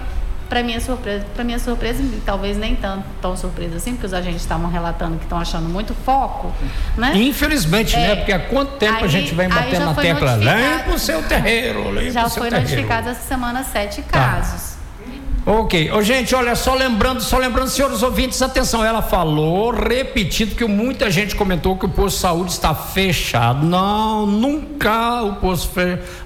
para 0.49 0.63
minha 0.63 0.81
surpresa, 0.81 1.25
para 1.35 1.43
minha 1.45 1.59
surpresa, 1.59 2.03
talvez 2.25 2.57
nem 2.57 2.77
tanto 2.77 3.05
tão 3.23 3.37
surpresa 3.37 3.77
assim, 3.77 3.93
porque 3.93 4.07
os 4.07 4.15
agentes 4.15 4.43
estavam 4.43 4.71
relatando 4.71 5.17
que 5.17 5.25
estão 5.25 5.39
achando 5.39 5.69
muito 5.69 5.95
foco, 5.95 6.53
né? 6.97 7.13
Infelizmente, 7.17 7.97
né? 7.97 8.05
é, 8.05 8.09
né? 8.09 8.17
Porque 8.17 8.33
há 8.33 8.39
quanto 8.39 8.73
tempo 8.73 8.99
aí, 8.99 9.05
a 9.05 9.09
gente 9.09 9.35
vem 9.35 9.49
batendo 9.49 9.87
na 9.87 9.95
tecla? 9.95 10.37
Limpa 10.37 10.91
o 10.95 10.99
seu 10.99 11.23
terreiro, 11.23 11.91
limpa 11.93 12.11
Já 12.13 12.27
o 12.27 12.29
seu 12.29 12.43
foi 12.43 12.51
terreiro. 12.51 12.71
notificado 12.71 13.09
essa 13.09 13.27
semana 13.27 13.65
sete 13.65 14.03
tá. 14.03 14.43
Ok, 15.51 15.91
oh, 15.95 16.03
gente, 16.03 16.35
olha, 16.35 16.55
só 16.55 16.75
lembrando, 16.75 17.23
só 17.23 17.39
lembrando, 17.39 17.71
senhores 17.71 18.03
ouvintes, 18.03 18.43
atenção, 18.43 18.85
ela 18.85 19.01
falou, 19.01 19.71
repetido, 19.71 20.55
que 20.55 20.67
muita 20.67 21.11
gente 21.11 21.35
comentou 21.35 21.75
que 21.75 21.87
o 21.87 21.89
posto 21.89 22.17
de 22.17 22.21
saúde 22.21 22.51
está 22.51 22.75
fechado. 22.75 23.65
Não, 23.65 24.27
nunca 24.27 25.23
o 25.23 25.37
posto 25.37 25.71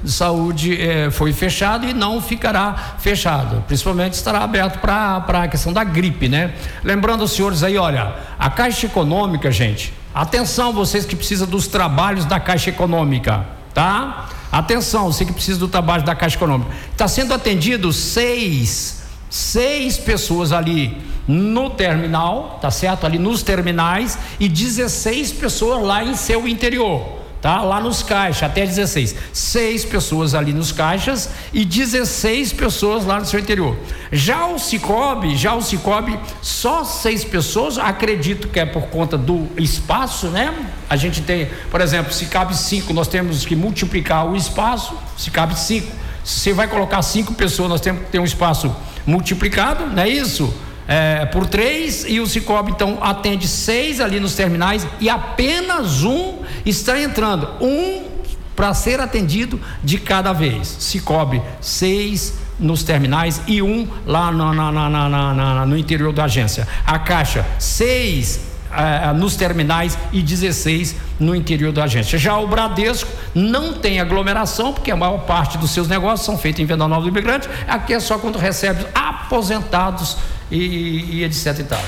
de 0.03 0.11
saúde 0.11 0.77
eh, 0.77 1.09
foi 1.13 1.33
fechado 1.33 1.87
e 1.87 1.95
não 1.95 2.21
ficará 2.21 2.97
fechado. 2.99 3.63
Principalmente 3.69 4.15
estará 4.15 4.43
aberto 4.43 4.81
para 4.81 5.25
a 5.45 5.47
questão 5.47 5.73
da 5.73 5.85
gripe, 5.85 6.29
né? 6.29 6.55
Lembrando 6.83 7.29
senhores 7.29 7.63
aí, 7.63 7.79
olha, 7.79 8.17
a 8.37 8.51
Caixa 8.51 8.87
Econômica, 8.87 9.53
gente, 9.53 9.95
atenção, 10.13 10.73
vocês 10.73 11.07
que 11.07 11.15
precisam 11.15 11.47
dos 11.47 11.69
trabalhos 11.69 12.25
da 12.25 12.41
Caixa 12.41 12.71
Econômica, 12.71 13.47
tá? 13.73 14.27
Atenção, 14.51 15.13
você 15.13 15.25
que 15.25 15.33
precisa 15.33 15.61
do 15.61 15.69
trabalho 15.69 16.03
da 16.03 16.17
Caixa 16.17 16.35
Econômica. 16.35 16.73
Está 16.91 17.07
sendo 17.07 17.33
atendido 17.33 17.93
seis 17.93 19.01
seis 19.33 19.97
pessoas 19.97 20.53
ali 20.53 20.95
no 21.27 21.71
terminal, 21.71 22.59
tá 22.61 22.71
certo? 22.71 23.07
Ali 23.07 23.19
nos 23.19 23.43
terminais 23.43 24.19
e 24.39 24.47
16 24.47 25.33
pessoas 25.33 25.83
lá 25.83 26.05
em 26.05 26.15
seu 26.15 26.47
interior. 26.47 27.23
Tá? 27.41 27.63
Lá 27.63 27.81
nos 27.81 28.03
caixas, 28.03 28.43
até 28.43 28.67
16. 28.67 29.17
Seis 29.33 29.87
pessoas 29.87 30.35
ali 30.35 30.53
nos 30.53 30.71
caixas 30.71 31.31
e 31.51 31.65
16 31.65 32.53
pessoas 32.53 33.07
lá 33.07 33.19
no 33.19 33.25
seu 33.25 33.41
interior. 33.41 33.75
Já 34.13 34.47
o 34.47 34.59
Cicobi, 34.59 35.35
já 35.35 35.55
o 35.55 35.63
Cicobi, 35.63 36.21
só 36.43 36.85
seis 36.85 37.25
pessoas, 37.25 37.79
acredito 37.79 38.49
que 38.49 38.61
é 38.61 38.67
por 38.67 38.83
conta 38.89 39.17
do 39.17 39.49
espaço, 39.57 40.29
né? 40.29 40.55
A 40.91 40.97
gente 40.97 41.23
tem, 41.23 41.49
por 41.71 41.81
exemplo, 41.81 42.13
se 42.13 42.27
cabe 42.27 42.55
cinco, 42.55 42.93
nós 42.93 43.09
temos 43.09 43.47
que 43.47 43.57
multiplicar 43.57 44.31
o 44.31 44.37
espaço, 44.37 44.95
se 45.17 45.31
cabe 45.31 45.59
cinco. 45.59 45.91
Se 46.23 46.39
você 46.39 46.53
vai 46.53 46.69
colocar 46.69 47.01
cinco 47.03 47.35
pessoas, 47.35 47.69
nós 47.71 47.81
temos 47.81 48.05
que 48.05 48.11
ter 48.11 48.21
um 48.21 48.25
espaço 48.25 48.73
multiplicado, 49.07 49.87
não 49.87 50.03
é 50.03 50.09
isso? 50.09 50.53
É, 50.87 51.25
por 51.27 51.47
três 51.47 52.05
e 52.09 52.19
o 52.21 52.27
Cicobi 52.27 52.73
então 52.73 52.99
atende 53.01 53.47
seis 53.47 54.01
ali 54.01 54.19
nos 54.19 54.35
terminais 54.35 54.87
e 55.01 55.09
apenas 55.09 56.03
um 56.03 56.39
está 56.67 57.01
entrando, 57.01 57.49
um 57.61 58.03
para 58.55 58.75
ser 58.75 59.01
atendido 59.01 59.61
de 59.83 59.99
cada 59.99 60.33
vez. 60.33 60.77
Cicobi 60.81 61.41
seis 61.61 62.35
nos 62.59 62.83
terminais 62.83 63.41
e 63.47 63.63
um 63.63 63.89
lá 64.07 64.31
na, 64.31 64.53
na, 64.53 65.35
na, 65.35 65.67
no 65.67 65.77
interior 65.77 66.13
da 66.13 66.25
agência. 66.25 66.67
A 66.85 66.99
Caixa 66.99 67.47
seis 67.59 68.52
uh, 68.73 69.15
nos 69.15 69.37
terminais 69.37 69.99
e 70.13 70.23
16 70.23 70.97
no 71.21 71.35
interior 71.35 71.73
da 71.73 71.85
agência. 71.85 72.19
Já 72.19 72.39
o 72.39 72.47
Bradesco 72.47 73.11
não 73.35 73.75
tem 73.75 74.01
aglomeração, 74.01 74.73
porque 74.73 74.91
a 74.91 74.97
maior 74.97 75.19
parte 75.19 75.59
dos 75.59 75.71
seus 75.71 75.89
negócios 75.89 76.25
são 76.25 76.39
feitos 76.39 76.61
em 76.61 76.67
Venda 76.67 76.89
Nova 76.89 77.03
do 77.03 77.09
Imigrante. 77.09 77.49
Aqui 77.69 77.95
é 77.95 78.01
só 78.01 78.19
quando 78.19 78.39
recebe 78.39 78.85
aposentados 78.95 80.17
e, 80.51 81.19
e 81.19 81.25
etc 81.25 81.59
e 81.59 81.65
tal. 81.65 81.85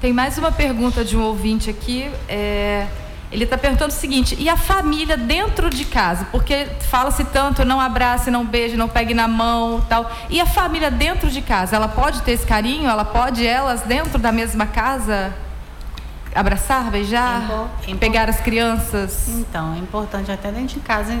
Tem 0.00 0.12
mais 0.12 0.36
uma 0.38 0.52
pergunta 0.52 1.04
de 1.04 1.16
um 1.16 1.22
ouvinte 1.22 1.70
aqui. 1.70 2.10
É... 2.28 2.86
Ele 3.32 3.42
está 3.42 3.58
perguntando 3.58 3.92
o 3.92 3.96
seguinte: 3.96 4.36
e 4.38 4.48
a 4.48 4.56
família 4.56 5.16
dentro 5.16 5.68
de 5.68 5.84
casa? 5.84 6.26
Porque 6.30 6.68
fala-se 6.90 7.24
tanto, 7.24 7.64
não 7.64 7.80
abrace, 7.80 8.30
não 8.30 8.46
beije, 8.46 8.76
não 8.76 8.88
pegue 8.88 9.14
na 9.14 9.26
mão, 9.26 9.84
tal. 9.88 10.10
E 10.30 10.40
a 10.40 10.46
família 10.46 10.92
dentro 10.92 11.28
de 11.28 11.42
casa, 11.42 11.74
ela 11.74 11.88
pode 11.88 12.22
ter 12.22 12.32
esse 12.32 12.46
carinho? 12.46 12.88
Ela 12.88 13.04
pode 13.04 13.44
elas 13.44 13.82
dentro 13.82 14.18
da 14.18 14.30
mesma 14.30 14.64
casa 14.66 15.34
abraçar, 16.36 16.90
beijar, 16.90 17.70
é 17.88 17.94
pegar 17.94 18.28
as 18.28 18.40
crianças? 18.40 19.28
Então, 19.28 19.74
é 19.74 19.78
importante 19.78 20.30
até 20.30 20.52
dentro 20.52 20.74
de 20.74 20.80
casa 20.80 21.18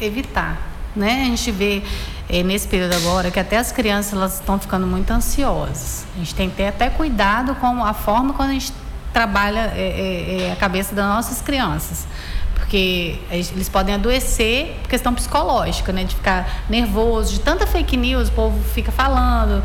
evitar, 0.00 0.58
né? 0.94 1.22
A 1.22 1.26
gente 1.26 1.50
vê 1.50 1.82
é, 2.28 2.42
nesse 2.42 2.68
período 2.68 2.94
agora 2.94 3.30
que 3.30 3.40
até 3.40 3.56
as 3.56 3.72
crianças 3.72 4.12
elas 4.12 4.34
estão 4.34 4.58
ficando 4.58 4.86
muito 4.86 5.10
ansiosas. 5.10 6.06
A 6.14 6.18
gente 6.18 6.34
tem 6.34 6.50
que 6.50 6.56
ter 6.56 6.68
até 6.68 6.90
cuidado 6.90 7.54
com 7.56 7.84
a 7.84 7.94
forma 7.94 8.34
quando 8.34 8.50
a 8.50 8.52
gente 8.52 8.72
trabalha 9.12 9.72
é, 9.74 10.46
é, 10.48 10.52
a 10.52 10.56
cabeça 10.56 10.94
das 10.94 11.06
nossas 11.06 11.40
crianças 11.40 12.06
porque 12.54 13.18
eles 13.30 13.68
podem 13.68 13.94
adoecer 13.94 14.76
por 14.82 14.88
questão 14.88 15.14
psicológica, 15.14 15.92
né? 15.92 16.04
De 16.04 16.14
ficar 16.14 16.64
nervoso, 16.68 17.32
de 17.34 17.40
tanta 17.40 17.66
fake 17.66 17.96
news, 17.96 18.28
o 18.28 18.32
povo 18.32 18.62
fica 18.62 18.90
falando, 18.90 19.62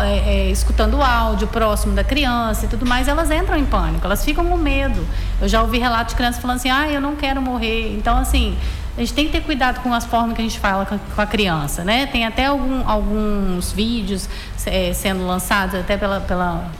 é, 0.00 0.18
é, 0.18 0.50
escutando 0.50 0.94
o 0.98 1.02
áudio 1.02 1.48
próximo 1.48 1.94
da 1.94 2.04
criança 2.04 2.66
e 2.66 2.68
tudo 2.68 2.86
mais, 2.86 3.08
elas 3.08 3.30
entram 3.30 3.56
em 3.56 3.64
pânico, 3.64 4.06
elas 4.06 4.24
ficam 4.24 4.46
com 4.46 4.56
medo. 4.56 5.06
Eu 5.40 5.48
já 5.48 5.62
ouvi 5.62 5.78
relatos 5.78 6.12
de 6.12 6.16
crianças 6.16 6.40
falando 6.40 6.56
assim, 6.56 6.70
ah, 6.70 6.88
eu 6.88 7.00
não 7.00 7.16
quero 7.16 7.42
morrer. 7.42 7.96
Então, 7.96 8.16
assim, 8.16 8.56
a 8.96 9.00
gente 9.00 9.12
tem 9.12 9.26
que 9.26 9.32
ter 9.32 9.42
cuidado 9.42 9.82
com 9.82 9.92
as 9.92 10.06
formas 10.06 10.34
que 10.34 10.40
a 10.40 10.44
gente 10.44 10.58
fala 10.58 10.86
com 10.86 11.20
a 11.20 11.26
criança, 11.26 11.84
né? 11.84 12.06
Tem 12.06 12.24
até 12.24 12.46
algum, 12.46 12.88
alguns 12.88 13.72
vídeos 13.72 14.28
é, 14.64 14.92
sendo 14.92 15.26
lançados 15.26 15.74
até 15.74 15.96
pela, 15.96 16.20
pela 16.20 16.70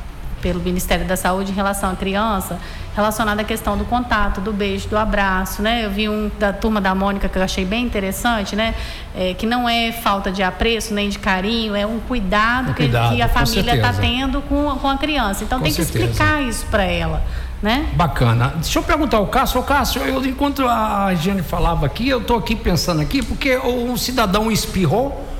pelo 0.41 0.61
Ministério 0.61 1.07
da 1.07 1.17
Saúde 1.17 1.51
em 1.51 1.55
relação 1.55 1.91
à 1.91 1.97
criança, 1.97 2.59
relacionada 2.97 3.43
à 3.43 3.45
questão 3.45 3.77
do 3.77 3.85
contato, 3.85 4.41
do 4.41 4.55
beijo, 4.55 4.89
do 4.89 4.97
abraço, 4.97 5.61
né? 5.61 5.85
Eu 5.85 5.91
vi 5.91 6.09
um 6.09 6.31
da 6.39 6.51
turma 6.51 6.81
da 6.81 6.95
Mônica 6.95 7.29
que 7.29 7.37
eu 7.37 7.43
achei 7.43 7.63
bem 7.63 7.85
interessante, 7.85 8.57
né? 8.57 8.75
É, 9.15 9.35
que 9.35 9.45
não 9.45 9.69
é 9.69 9.93
falta 9.93 10.33
de 10.33 10.43
apreço 10.43 10.95
nem 10.95 11.11
de 11.11 11.19
carinho, 11.19 11.77
é 11.77 11.87
um 11.87 12.01
cuidado, 12.01 12.71
um 12.71 12.75
cuidado 12.75 13.11
que, 13.11 13.17
que, 13.17 13.23
a 13.23 13.29
família 13.29 13.77
está 13.77 13.93
tendo 13.93 14.41
com, 14.43 14.71
com 14.77 14.89
a 14.89 14.97
criança. 14.97 15.45
Então 15.45 15.59
com 15.59 15.65
tem 15.65 15.73
certeza. 15.75 15.99
que 15.99 16.05
explicar 16.05 16.43
isso 16.43 16.65
para 16.67 16.85
ela. 16.85 17.23
Né? 17.63 17.87
Bacana. 17.95 18.55
Deixa 18.57 18.79
eu 18.79 18.83
perguntar 18.83 19.19
ao 19.19 19.27
Cássio, 19.27 19.63
Cássio, 19.63 20.03
eu 20.03 20.25
enquanto 20.25 20.67
a 20.67 21.15
Jane 21.15 21.43
falava 21.43 21.85
aqui, 21.85 22.09
eu 22.09 22.21
estou 22.21 22.39
aqui 22.39 22.55
pensando 22.57 23.01
aqui, 23.01 23.23
porque 23.23 23.57
um 23.59 23.97
cidadão 23.97 24.51
espirrou 24.51 25.36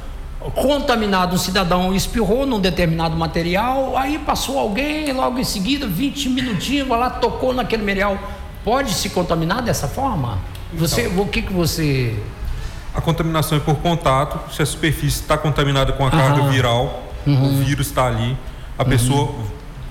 contaminado, 0.51 1.35
um 1.35 1.39
cidadão 1.39 1.95
espirrou 1.95 2.47
num 2.47 2.61
determinado 2.61 3.17
material, 3.17 3.97
aí 3.97 4.19
passou 4.19 4.59
alguém, 4.59 5.13
logo 5.13 5.39
em 5.39 5.45
seguida, 5.45 5.87
20 5.87 6.29
minutinhos, 6.29 6.89
lá 6.89 7.11
tocou 7.11 7.53
naquele 7.53 7.83
material. 7.83 8.19
Pode 8.65 8.95
se 8.95 9.11
contaminar 9.11 9.63
dessa 9.63 9.87
forma? 9.87 10.39
Você, 10.75 11.07
então, 11.07 11.23
o 11.23 11.29
que 11.29 11.43
que 11.43 11.53
você 11.53 12.17
a 12.97 13.01
contaminação 13.03 13.59
é 13.59 13.61
por 13.61 13.77
contato, 13.77 14.51
se 14.51 14.63
a 14.63 14.67
superfície 14.67 15.21
está 15.21 15.37
contaminada 15.37 15.93
com 15.93 16.07
a 16.07 16.11
carga 16.11 16.41
uhum. 16.41 16.51
viral, 16.51 17.03
uhum. 17.27 17.61
o 17.61 17.65
vírus 17.65 17.89
está 17.89 18.07
ali, 18.07 18.35
a 18.79 18.83
uhum. 18.83 18.89
pessoa 18.89 19.35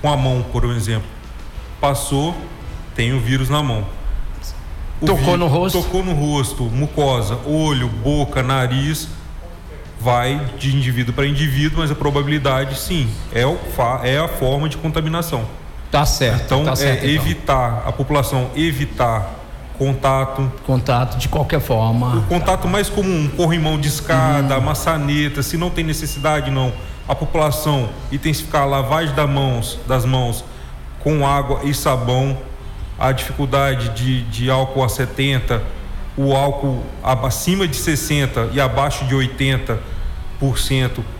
com 0.01 0.11
a 0.11 0.17
mão, 0.17 0.43
por 0.51 0.65
exemplo, 0.65 1.07
passou, 1.79 2.35
tem 2.95 3.13
o 3.13 3.19
vírus 3.19 3.47
na 3.47 3.61
mão. 3.61 3.85
O 4.99 5.05
tocou 5.05 5.23
vírus, 5.23 5.39
no 5.39 5.47
rosto? 5.47 5.81
Tocou 5.83 6.03
no 6.03 6.13
rosto, 6.13 6.63
mucosa, 6.63 7.37
olho, 7.45 7.87
boca, 7.87 8.41
nariz, 8.41 9.07
vai 10.05 10.39
de 10.59 10.75
indivíduo 10.75 11.15
para 11.15 11.25
indivíduo, 11.25 11.79
mas 11.79 11.89
a 11.89 11.95
probabilidade 11.95 12.77
sim 12.77 13.09
é, 13.33 13.43
o, 13.43 13.57
é 14.03 14.19
a 14.19 14.27
forma 14.27 14.69
de 14.69 14.77
contaminação. 14.77 15.45
Tá 15.89 16.05
certo. 16.05 16.43
Então, 16.45 16.63
tá 16.63 16.75
certo, 16.75 17.03
é, 17.03 17.11
então. 17.11 17.25
evitar, 17.25 17.83
a 17.87 17.91
população 17.91 18.51
evitar 18.55 19.33
contato. 19.79 20.51
Contato 20.63 21.17
de 21.17 21.27
qualquer 21.27 21.59
forma. 21.59 22.17
O 22.17 22.21
contato 22.27 22.67
mais 22.67 22.87
comum, 22.87 23.27
corrimão 23.35 23.79
de 23.79 23.87
escada, 23.87 24.59
uhum. 24.59 24.63
maçaneta, 24.63 25.41
se 25.41 25.57
não 25.57 25.71
tem 25.71 25.83
necessidade, 25.83 26.51
não. 26.51 26.71
A 27.07 27.15
população 27.15 27.89
intensificar 28.11 28.61
a 28.61 28.65
lavagem 28.65 29.15
das 29.15 29.29
mãos, 29.29 29.79
das 29.87 30.05
mãos 30.05 30.45
com 30.99 31.25
água 31.25 31.61
e 31.63 31.73
sabão. 31.73 32.37
A 32.99 33.11
dificuldade 33.11 33.89
de, 33.89 34.21
de 34.23 34.51
álcool 34.51 34.83
a 34.83 34.89
70, 34.89 35.61
o 36.15 36.35
álcool 36.35 36.83
acima 37.03 37.67
de 37.67 37.75
60 37.75 38.51
e 38.53 38.61
abaixo 38.61 39.03
de 39.05 39.15
80% 39.15 39.94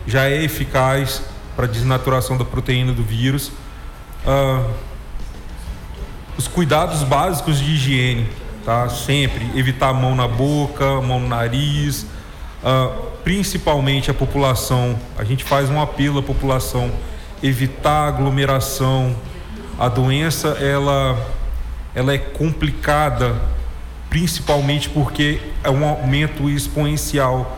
já 0.06 0.28
é 0.28 0.42
eficaz 0.42 1.22
para 1.54 1.66
desnaturação 1.66 2.36
da 2.36 2.44
proteína 2.44 2.92
do 2.92 3.02
vírus. 3.02 3.50
Ah, 4.26 4.66
os 6.36 6.46
cuidados 6.46 7.02
básicos 7.02 7.58
de 7.58 7.72
higiene 7.72 8.28
tá? 8.66 8.88
Sempre 8.88 9.48
evitar 9.54 9.94
mão 9.94 10.16
na 10.16 10.26
boca, 10.26 11.00
mão 11.00 11.20
no 11.20 11.28
nariz, 11.28 12.02
uh, 12.64 12.92
principalmente 13.22 14.10
a 14.10 14.14
população. 14.14 14.98
A 15.16 15.22
gente 15.22 15.44
faz 15.44 15.70
um 15.70 15.80
apelo 15.80 16.18
à 16.18 16.22
população 16.22 16.90
evitar 17.40 18.08
aglomeração. 18.08 19.14
A 19.78 19.88
doença 19.88 20.48
ela 20.60 21.16
ela 21.94 22.12
é 22.12 22.18
complicada, 22.18 23.40
principalmente 24.10 24.90
porque 24.90 25.40
é 25.64 25.70
um 25.70 25.86
aumento 25.88 26.50
exponencial, 26.50 27.56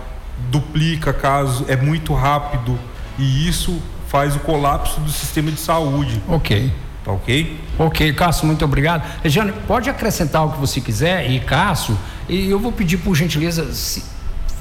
duplica 0.50 1.12
caso 1.12 1.64
é 1.68 1.76
muito 1.76 2.14
rápido 2.14 2.78
e 3.18 3.48
isso 3.48 3.80
faz 4.08 4.36
o 4.36 4.40
colapso 4.40 5.00
do 5.00 5.10
sistema 5.10 5.50
de 5.50 5.60
saúde. 5.60 6.22
Ok. 6.28 6.72
Tá 7.04 7.12
ok? 7.12 7.60
Ok, 7.78 8.12
Cássio, 8.12 8.46
muito 8.46 8.64
obrigado. 8.64 9.02
Regiane, 9.22 9.52
pode 9.66 9.88
acrescentar 9.88 10.46
o 10.46 10.52
que 10.52 10.58
você 10.58 10.80
quiser 10.80 11.30
e 11.30 11.40
Cássio, 11.40 11.96
e 12.28 12.50
eu 12.50 12.58
vou 12.58 12.72
pedir 12.72 12.98
por 12.98 13.14
gentileza, 13.14 13.72
se, 13.72 14.02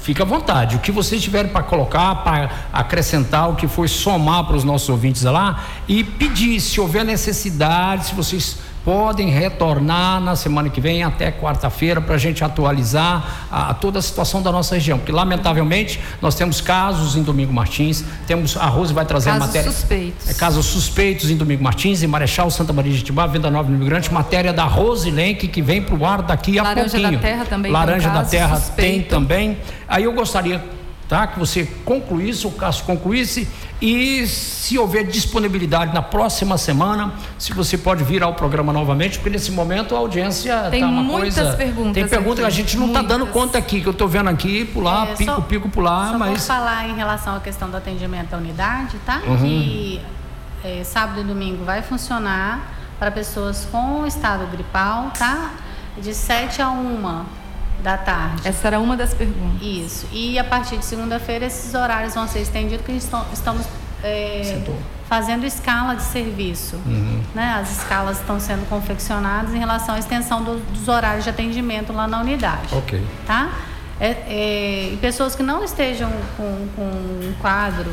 fica 0.02 0.22
à 0.22 0.26
vontade. 0.26 0.76
O 0.76 0.78
que 0.78 0.90
vocês 0.90 1.22
tiverem 1.22 1.50
para 1.50 1.62
colocar, 1.62 2.14
para 2.16 2.50
acrescentar, 2.72 3.50
o 3.50 3.56
que 3.56 3.68
for 3.68 3.88
somar 3.88 4.44
para 4.44 4.56
os 4.56 4.64
nossos 4.64 4.88
ouvintes 4.88 5.22
lá, 5.22 5.64
e 5.86 6.02
pedir, 6.02 6.58
se 6.60 6.80
houver 6.80 7.04
necessidade, 7.04 8.06
se 8.06 8.14
vocês 8.14 8.56
podem 8.88 9.28
retornar 9.28 10.18
na 10.18 10.34
semana 10.34 10.70
que 10.70 10.80
vem 10.80 11.02
até 11.02 11.30
quarta-feira 11.30 12.00
para 12.00 12.14
a 12.14 12.18
gente 12.18 12.42
atualizar 12.42 13.46
a, 13.52 13.68
a, 13.68 13.74
toda 13.74 13.98
a 13.98 14.02
situação 14.02 14.40
da 14.40 14.50
nossa 14.50 14.76
região, 14.76 14.96
porque 14.96 15.12
lamentavelmente 15.12 16.00
nós 16.22 16.34
temos 16.34 16.62
casos 16.62 17.14
em 17.14 17.22
Domingo 17.22 17.52
Martins, 17.52 18.02
temos 18.26 18.56
a 18.56 18.64
Rose 18.64 18.94
vai 18.94 19.04
trazer 19.04 19.28
casos 19.28 19.46
matéria 19.46 19.70
suspeitos. 19.70 20.30
É, 20.30 20.32
casos 20.32 20.64
suspeitos 20.64 21.30
em 21.30 21.36
Domingo 21.36 21.62
Martins, 21.62 22.02
em 22.02 22.06
Marechal 22.06 22.50
Santa 22.50 22.72
Maria 22.72 22.90
de 22.94 23.00
Itibá, 23.00 23.26
Venda 23.26 23.50
Nova 23.50 23.68
no 23.68 23.76
Imigrante, 23.76 24.10
matéria 24.10 24.54
da 24.54 24.64
Rose 24.64 25.10
Lenk 25.10 25.48
que 25.48 25.60
vem 25.60 25.82
para 25.82 25.94
o 25.94 26.06
ar 26.06 26.22
daqui 26.22 26.58
a 26.58 26.62
Laranja 26.62 26.92
pouquinho. 26.92 27.02
Laranja 27.02 27.18
da 27.20 27.28
Terra 27.28 27.44
também. 27.44 27.70
Laranja 27.70 28.08
da 28.08 28.24
Terra 28.24 28.56
suspeito. 28.56 28.90
tem 28.90 29.02
também. 29.02 29.58
Aí 29.86 30.04
eu 30.04 30.14
gostaria 30.14 30.62
tá? 31.08 31.26
Que 31.26 31.38
você 31.38 31.66
concluísse, 31.84 32.46
o 32.46 32.50
caso 32.50 32.84
concluísse 32.84 33.48
e 33.80 34.26
se 34.26 34.76
houver 34.76 35.06
disponibilidade 35.06 35.94
na 35.94 36.02
próxima 36.02 36.58
semana, 36.58 37.14
se 37.38 37.52
você 37.52 37.78
pode 37.78 38.02
vir 38.02 38.22
ao 38.22 38.34
programa 38.34 38.72
novamente, 38.72 39.18
porque 39.18 39.30
nesse 39.30 39.52
momento 39.52 39.94
a 39.94 39.98
audiência 39.98 40.68
tem 40.70 40.80
tá 40.80 40.88
uma 40.88 41.02
muitas 41.02 41.34
coisa, 41.36 41.56
perguntas. 41.56 41.94
Tem 41.94 42.08
perguntas 42.08 42.40
que 42.40 42.44
a 42.44 42.50
gente 42.50 42.76
não 42.76 42.88
está 42.88 43.02
dando 43.02 43.26
conta 43.28 43.56
aqui, 43.56 43.80
que 43.80 43.86
eu 43.86 43.92
estou 43.92 44.08
vendo 44.08 44.28
aqui, 44.28 44.64
pular, 44.64 45.10
é, 45.10 45.14
pico, 45.14 45.32
só, 45.32 45.40
pico, 45.40 45.68
pular, 45.68 46.10
só 46.10 46.18
mas 46.18 46.30
vou 46.30 46.38
falar 46.38 46.88
em 46.88 46.94
relação 46.96 47.36
à 47.36 47.40
questão 47.40 47.70
do 47.70 47.76
atendimento 47.76 48.30
da 48.30 48.36
unidade, 48.36 48.96
tá? 49.06 49.22
Uhum. 49.24 49.36
Que 49.38 50.00
é, 50.64 50.82
sábado 50.82 51.20
e 51.20 51.24
domingo 51.24 51.64
vai 51.64 51.80
funcionar 51.80 52.74
para 52.98 53.12
pessoas 53.12 53.66
com 53.70 54.04
estado 54.06 54.44
gripal, 54.50 55.12
tá? 55.16 55.52
De 55.96 56.12
7 56.12 56.60
a 56.60 56.70
1 56.70 57.24
da 57.82 57.96
tarde. 57.96 58.46
Essa 58.46 58.68
era 58.68 58.80
uma 58.80 58.96
das 58.96 59.14
perguntas. 59.14 59.62
Isso. 59.62 60.06
E 60.12 60.38
a 60.38 60.44
partir 60.44 60.78
de 60.78 60.84
segunda-feira 60.84 61.46
esses 61.46 61.74
horários 61.74 62.14
vão 62.14 62.26
ser 62.26 62.40
estendidos 62.40 62.84
porque 62.84 62.98
estamos 63.32 63.66
é, 64.02 64.60
fazendo 65.08 65.44
escala 65.44 65.94
de 65.94 66.02
serviço. 66.02 66.76
Uhum. 66.86 67.22
Né? 67.34 67.58
As 67.60 67.78
escalas 67.78 68.18
estão 68.18 68.38
sendo 68.38 68.68
confeccionadas 68.68 69.54
em 69.54 69.58
relação 69.58 69.94
à 69.94 69.98
extensão 69.98 70.42
do, 70.42 70.58
dos 70.72 70.88
horários 70.88 71.24
de 71.24 71.30
atendimento 71.30 71.92
lá 71.92 72.06
na 72.06 72.20
unidade. 72.20 72.74
Ok. 72.74 73.02
Tá? 73.26 73.50
É, 74.00 74.10
é, 74.10 74.90
e 74.92 74.98
pessoas 75.00 75.34
que 75.34 75.42
não 75.42 75.64
estejam 75.64 76.10
com, 76.36 76.68
com 76.76 76.82
um 76.82 77.34
quadro 77.40 77.90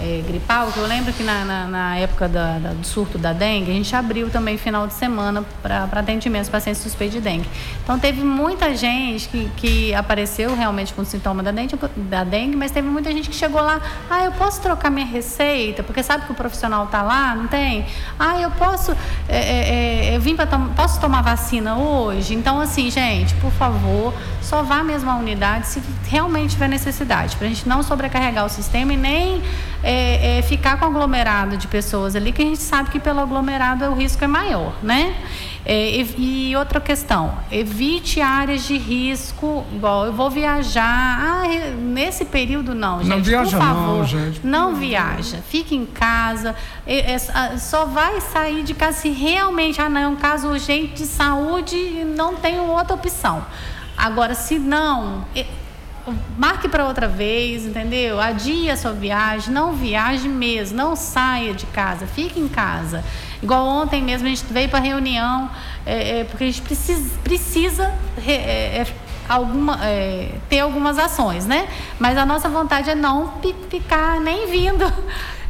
é, 0.00 0.22
gripal, 0.26 0.70
que 0.70 0.78
eu 0.78 0.86
lembro 0.86 1.12
que 1.12 1.22
na, 1.22 1.44
na, 1.44 1.66
na 1.66 1.96
época 1.96 2.28
da, 2.28 2.58
da, 2.58 2.70
do 2.70 2.86
surto 2.86 3.18
da 3.18 3.32
dengue, 3.32 3.70
a 3.70 3.74
gente 3.74 3.94
abriu 3.94 4.30
também 4.30 4.56
final 4.56 4.86
de 4.86 4.94
semana 4.94 5.44
para 5.62 5.84
atendimento 5.84 6.42
aos 6.42 6.48
pacientes 6.48 6.82
suspeitos 6.82 7.16
de 7.16 7.20
dengue. 7.20 7.48
Então 7.82 7.98
teve 7.98 8.22
muita 8.22 8.74
gente 8.74 9.28
que, 9.28 9.50
que 9.56 9.94
apareceu 9.94 10.54
realmente 10.54 10.92
com 10.94 11.04
sintoma 11.04 11.42
da 11.42 11.50
dengue, 11.50 11.76
da 11.96 12.24
dengue, 12.24 12.56
mas 12.56 12.70
teve 12.70 12.88
muita 12.88 13.12
gente 13.12 13.28
que 13.28 13.34
chegou 13.34 13.60
lá, 13.60 13.80
ah, 14.08 14.24
eu 14.24 14.32
posso 14.32 14.60
trocar 14.60 14.90
minha 14.90 15.06
receita, 15.06 15.82
porque 15.82 16.02
sabe 16.02 16.26
que 16.26 16.32
o 16.32 16.34
profissional 16.34 16.84
está 16.84 17.02
lá, 17.02 17.34
não 17.34 17.46
tem? 17.46 17.86
Ah, 18.18 18.40
eu 18.40 18.50
posso, 18.52 18.92
é, 19.28 19.38
é, 19.38 20.08
é 20.10 20.16
eu 20.16 20.20
vim 20.20 20.36
para 20.36 20.46
tom 20.46 20.68
posso 20.76 21.00
tomar 21.00 21.22
vacina 21.22 21.76
hoje? 21.76 22.34
Então 22.34 22.60
assim, 22.60 22.90
gente, 22.90 23.34
por 23.36 23.50
favor, 23.52 24.14
só 24.42 24.62
vá 24.62 24.82
mesmo 24.82 25.10
à 25.10 25.16
unidade 25.16 25.66
se 25.66 25.82
realmente 26.08 26.52
tiver 26.52 26.68
necessidade, 26.68 27.36
para 27.36 27.46
a 27.46 27.50
gente 27.50 27.68
não 27.68 27.82
sobrecarregar 27.82 28.44
o 28.46 28.48
sistema 28.48 28.92
e 28.92 28.96
nem 28.96 29.42
é, 29.88 30.38
é, 30.38 30.42
ficar 30.42 30.78
com 30.78 30.84
aglomerado 30.84 31.56
de 31.56 31.66
pessoas 31.66 32.14
ali, 32.14 32.30
que 32.30 32.42
a 32.42 32.44
gente 32.44 32.60
sabe 32.60 32.90
que 32.90 33.00
pelo 33.00 33.20
aglomerado 33.20 33.86
o 33.86 33.94
risco 33.94 34.22
é 34.22 34.26
maior, 34.26 34.74
né? 34.82 35.16
É, 35.64 36.02
e, 36.02 36.50
e, 36.50 36.56
outra 36.56 36.78
questão, 36.78 37.38
evite 37.50 38.20
áreas 38.20 38.66
de 38.66 38.76
risco, 38.76 39.64
igual 39.72 40.04
eu 40.04 40.12
vou 40.12 40.28
viajar, 40.28 40.84
ah, 40.84 41.42
nesse 41.78 42.26
período 42.26 42.74
não, 42.74 42.98
gente, 42.98 43.08
não 43.08 43.22
viaja 43.22 43.56
por 43.56 43.66
favor, 43.66 43.96
não, 43.96 44.04
gente. 44.04 44.46
não 44.46 44.74
viaja, 44.74 45.38
fique 45.48 45.74
em 45.74 45.86
casa, 45.86 46.54
é, 46.86 47.14
é, 47.14 47.18
só 47.56 47.86
vai 47.86 48.20
sair 48.20 48.62
de 48.62 48.74
casa 48.74 48.98
se 48.98 49.08
realmente, 49.08 49.80
ah 49.80 49.88
não, 49.88 50.00
é 50.02 50.08
um 50.08 50.16
caso 50.16 50.48
urgente 50.48 50.92
de 50.94 51.06
saúde 51.06 51.76
e 51.76 52.04
não 52.04 52.34
tem 52.34 52.60
outra 52.60 52.94
opção. 52.94 53.42
Agora, 53.96 54.34
se 54.34 54.58
não, 54.58 55.24
marque 56.36 56.68
para 56.68 56.86
outra 56.86 57.08
vez, 57.08 57.64
entendeu? 57.64 58.20
Adie 58.20 58.70
a 58.70 58.76
sua 58.76 58.92
viagem, 58.92 59.52
não 59.52 59.72
viaje 59.72 60.28
mesmo, 60.28 60.76
não 60.76 60.96
saia 60.96 61.54
de 61.54 61.66
casa, 61.66 62.06
fique 62.06 62.38
em 62.38 62.48
casa. 62.48 63.04
Igual 63.42 63.66
ontem 63.66 64.02
mesmo 64.02 64.26
a 64.26 64.30
gente 64.30 64.44
veio 64.50 64.68
para 64.68 64.80
reunião, 64.80 65.50
é, 65.86 66.20
é, 66.20 66.24
porque 66.24 66.44
a 66.44 66.46
gente 66.46 66.62
precisa, 66.62 67.10
precisa 67.22 67.94
é, 68.26 68.32
é 68.82 68.86
alguma, 69.28 69.78
é, 69.84 70.32
ter 70.48 70.60
algumas 70.60 70.98
ações, 70.98 71.46
né? 71.46 71.68
Mas 71.98 72.18
a 72.18 72.26
nossa 72.26 72.48
vontade 72.48 72.90
é 72.90 72.94
não 72.94 73.34
ficar 73.70 74.20
nem 74.20 74.50
vindo 74.50 74.84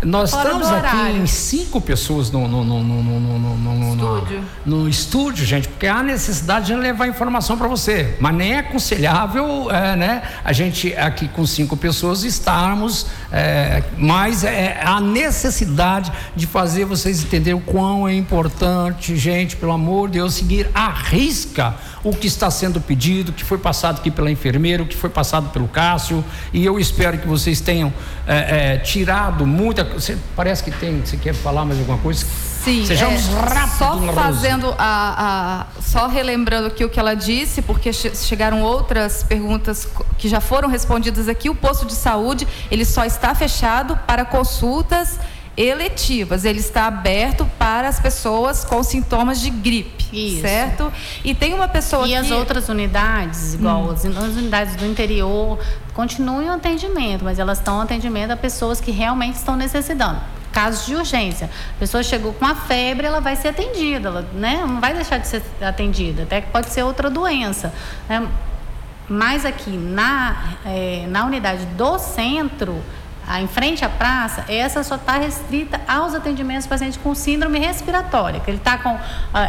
nós 0.02 0.32
estamos 0.32 0.68
aqui 0.68 0.96
em 0.96 1.26
cinco 1.26 1.80
pessoas 1.80 2.30
no, 2.30 2.46
no, 2.46 2.64
no, 2.64 2.82
no, 2.82 3.67
estúdio. 4.28 4.44
no 4.64 4.88
estúdio, 4.88 5.46
gente, 5.46 5.68
porque 5.68 5.86
há 5.86 6.02
necessidade 6.02 6.66
de 6.66 6.74
levar 6.74 7.08
informação 7.08 7.56
para 7.56 7.68
você. 7.68 8.16
Mas 8.20 8.34
nem 8.34 8.54
é 8.54 8.58
aconselhável 8.58 9.70
é, 9.70 9.96
né, 9.96 10.22
a 10.44 10.52
gente 10.52 10.94
aqui 10.94 11.28
com 11.28 11.46
cinco 11.46 11.76
pessoas 11.76 12.24
estarmos, 12.24 13.06
é, 13.32 13.82
mas 13.96 14.44
é 14.44 14.80
a 14.82 15.00
necessidade 15.00 16.12
de 16.34 16.46
fazer 16.46 16.84
vocês 16.84 17.22
entenderem 17.22 17.58
o 17.58 17.62
quão 17.62 18.08
é 18.08 18.14
importante, 18.14 19.16
gente, 19.16 19.56
pelo 19.56 19.72
amor 19.72 20.08
de 20.08 20.18
Deus, 20.18 20.34
seguir 20.34 20.68
a 20.74 20.88
risca 20.88 21.74
o 22.02 22.12
que 22.12 22.26
está 22.26 22.50
sendo 22.50 22.80
pedido, 22.80 23.32
que 23.32 23.44
foi 23.44 23.58
passado 23.58 23.98
aqui 23.98 24.10
pela 24.10 24.30
enfermeira, 24.30 24.82
o 24.82 24.86
que 24.86 24.96
foi 24.96 25.10
passado 25.10 25.50
pelo 25.50 25.68
Cássio, 25.68 26.24
e 26.52 26.64
eu 26.64 26.78
espero 26.78 27.18
que 27.18 27.26
vocês 27.26 27.60
tenham 27.60 27.92
é, 28.26 28.74
é, 28.74 28.78
tirado 28.78 29.46
muita. 29.46 29.84
Você, 29.84 30.16
parece 30.36 30.62
que 30.62 30.70
tem. 30.70 31.00
Você 31.00 31.16
quer 31.16 31.34
falar 31.34 31.64
mais 31.64 31.78
alguma 31.78 31.98
coisa? 31.98 32.26
Sim. 32.64 32.84
Sejamos 32.84 33.28
é, 33.28 33.32
rápidos. 33.32 33.78
Só 33.78 34.12
fazendo 34.12 34.74
a, 34.78 35.66
a, 35.78 35.80
só 35.80 36.06
relembrando 36.06 36.68
aqui 36.68 36.84
o 36.84 36.88
que 36.88 36.98
ela 36.98 37.14
disse, 37.14 37.62
porque 37.62 37.92
chegaram 37.92 38.62
outras 38.62 39.22
perguntas 39.22 39.88
que 40.18 40.28
já 40.28 40.40
foram 40.40 40.68
respondidas 40.68 41.28
aqui. 41.28 41.48
O 41.48 41.54
posto 41.54 41.86
de 41.86 41.94
saúde 41.94 42.46
ele 42.70 42.84
só 42.84 43.04
está 43.04 43.34
fechado 43.34 43.96
para 44.06 44.24
consultas 44.24 45.18
eletivas. 45.56 46.44
Ele 46.44 46.60
está 46.60 46.86
aberto 46.86 47.48
para 47.58 47.88
as 47.88 47.98
pessoas 47.98 48.64
com 48.64 48.82
sintomas 48.82 49.40
de 49.40 49.50
gripe, 49.50 50.04
Isso. 50.12 50.42
certo? 50.42 50.92
E 51.24 51.34
tem 51.34 51.52
uma 51.52 51.68
pessoa 51.68 52.06
e 52.06 52.10
que... 52.10 52.16
as 52.16 52.30
outras 52.30 52.68
unidades, 52.68 53.54
igual 53.54 53.82
hum. 53.82 53.90
as 53.90 54.04
unidades 54.04 54.76
do 54.76 54.86
interior, 54.86 55.58
continuam 55.94 56.46
o 56.46 56.52
atendimento, 56.52 57.24
mas 57.24 57.38
elas 57.38 57.58
estão 57.58 57.80
atendimento 57.80 58.30
a 58.30 58.36
pessoas 58.36 58.80
que 58.80 58.92
realmente 58.92 59.34
estão 59.34 59.56
necessitando 59.56 60.37
casos 60.52 60.86
de 60.86 60.94
urgência. 60.94 61.50
A 61.76 61.78
pessoa 61.78 62.02
chegou 62.02 62.32
com 62.32 62.44
uma 62.44 62.54
febre, 62.54 63.06
ela 63.06 63.20
vai 63.20 63.36
ser 63.36 63.48
atendida, 63.48 64.08
ela 64.08 64.22
né? 64.32 64.62
não 64.66 64.80
vai 64.80 64.94
deixar 64.94 65.18
de 65.18 65.26
ser 65.26 65.42
atendida, 65.60 66.24
até 66.24 66.40
que 66.40 66.50
pode 66.50 66.70
ser 66.70 66.82
outra 66.82 67.10
doença. 67.10 67.72
Né? 68.08 68.26
Mas 69.08 69.44
aqui 69.44 69.70
na, 69.70 70.54
é, 70.66 71.06
na 71.08 71.24
unidade 71.24 71.64
do 71.66 71.98
centro, 71.98 72.82
em 73.36 73.46
frente 73.46 73.84
à 73.84 73.88
praça, 73.88 74.44
essa 74.48 74.82
só 74.82 74.94
está 74.94 75.18
restrita 75.18 75.80
aos 75.86 76.14
atendimentos 76.14 76.64
do 76.64 76.68
paciente 76.68 76.98
com 76.98 77.14
síndrome 77.14 77.58
respiratória, 77.58 78.40
que 78.40 78.50
ele 78.50 78.58
está 78.58 78.78
com, 78.78 78.98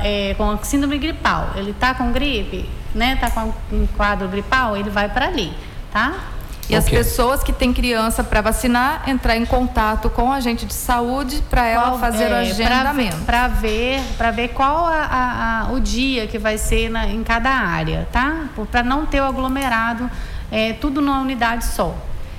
é, 0.03 0.33
com 0.35 0.57
síndrome 0.63 0.97
gripal, 0.97 1.51
ele 1.55 1.71
está 1.71 1.93
com 1.93 2.11
gripe, 2.11 2.69
né? 2.93 3.13
Está 3.13 3.29
com 3.31 3.53
um 3.71 3.87
quadro 3.95 4.27
gripal, 4.27 4.75
ele 4.75 4.89
vai 4.89 5.07
para 5.07 5.27
ali, 5.27 5.53
tá? 5.91 6.13
E 6.69 6.77
okay. 6.77 6.77
as 6.77 6.87
pessoas 6.87 7.43
que 7.43 7.51
têm 7.51 7.73
criança 7.73 8.23
para 8.23 8.41
vacinar, 8.41 9.09
entrar 9.09 9.35
em 9.35 9.45
contato 9.45 10.07
com 10.07 10.29
o 10.29 10.31
agente 10.31 10.67
de 10.67 10.73
saúde 10.73 11.41
para 11.49 11.65
ela 11.65 11.97
fazer 11.97 12.25
é, 12.25 12.31
o 12.31 12.35
agendamento. 12.35 13.17
Para 13.25 13.47
ver, 13.47 13.99
para 14.15 14.29
ver 14.29 14.49
qual 14.49 14.85
a, 14.85 15.03
a, 15.03 15.61
a, 15.61 15.71
o 15.71 15.79
dia 15.79 16.27
que 16.27 16.37
vai 16.37 16.59
ser 16.59 16.89
na, 16.89 17.07
em 17.07 17.23
cada 17.23 17.49
área, 17.49 18.07
tá? 18.11 18.45
Para 18.71 18.83
não 18.83 19.07
ter 19.07 19.19
o 19.19 19.25
aglomerado, 19.25 20.09
é, 20.51 20.73
tudo 20.73 21.01
numa 21.01 21.19
unidade 21.19 21.65
só. 21.65 21.95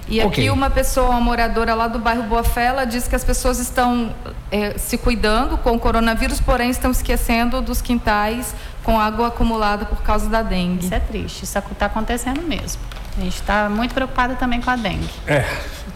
E 0.07 0.21
okay. 0.21 0.45
aqui 0.45 0.51
uma 0.51 0.71
pessoa, 0.71 1.11
uma 1.11 1.21
moradora 1.21 1.75
lá 1.75 1.89
do 1.89 1.99
bairro 1.99 2.25
Boa 2.25 2.43
Fé, 2.45 2.67
ela 2.67 2.85
diz 2.85 3.07
que 3.09 3.17
as 3.17 3.25
pessoas 3.25 3.59
estão 3.59 4.13
é, 4.51 4.77
se 4.79 4.97
cuidando 4.99 5.59
com 5.59 5.73
o 5.73 5.79
coronavírus, 5.79 6.41
porém 6.41 6.71
estão 6.71 6.91
esquecendo 6.91 7.61
dos 7.61 7.81
quintais 7.81 8.55
com 8.83 8.99
água 8.99 9.29
acumulada 9.29 9.85
por 9.85 10.03
causa 10.03 10.29
da 10.29 10.43
dengue. 10.43 10.85
Isso 10.85 10.95
é 10.95 11.01
triste, 11.01 11.45
isso 11.45 11.59
está 11.59 11.87
acontecendo 11.87 12.43
mesmo. 12.43 12.81
A 13.17 13.21
gente 13.21 13.35
está 13.35 13.69
muito 13.69 13.95
preocupado 13.95 14.37
também 14.37 14.61
com 14.61 14.71
a 14.71 14.77
dengue. 14.77 15.09
É. 15.27 15.45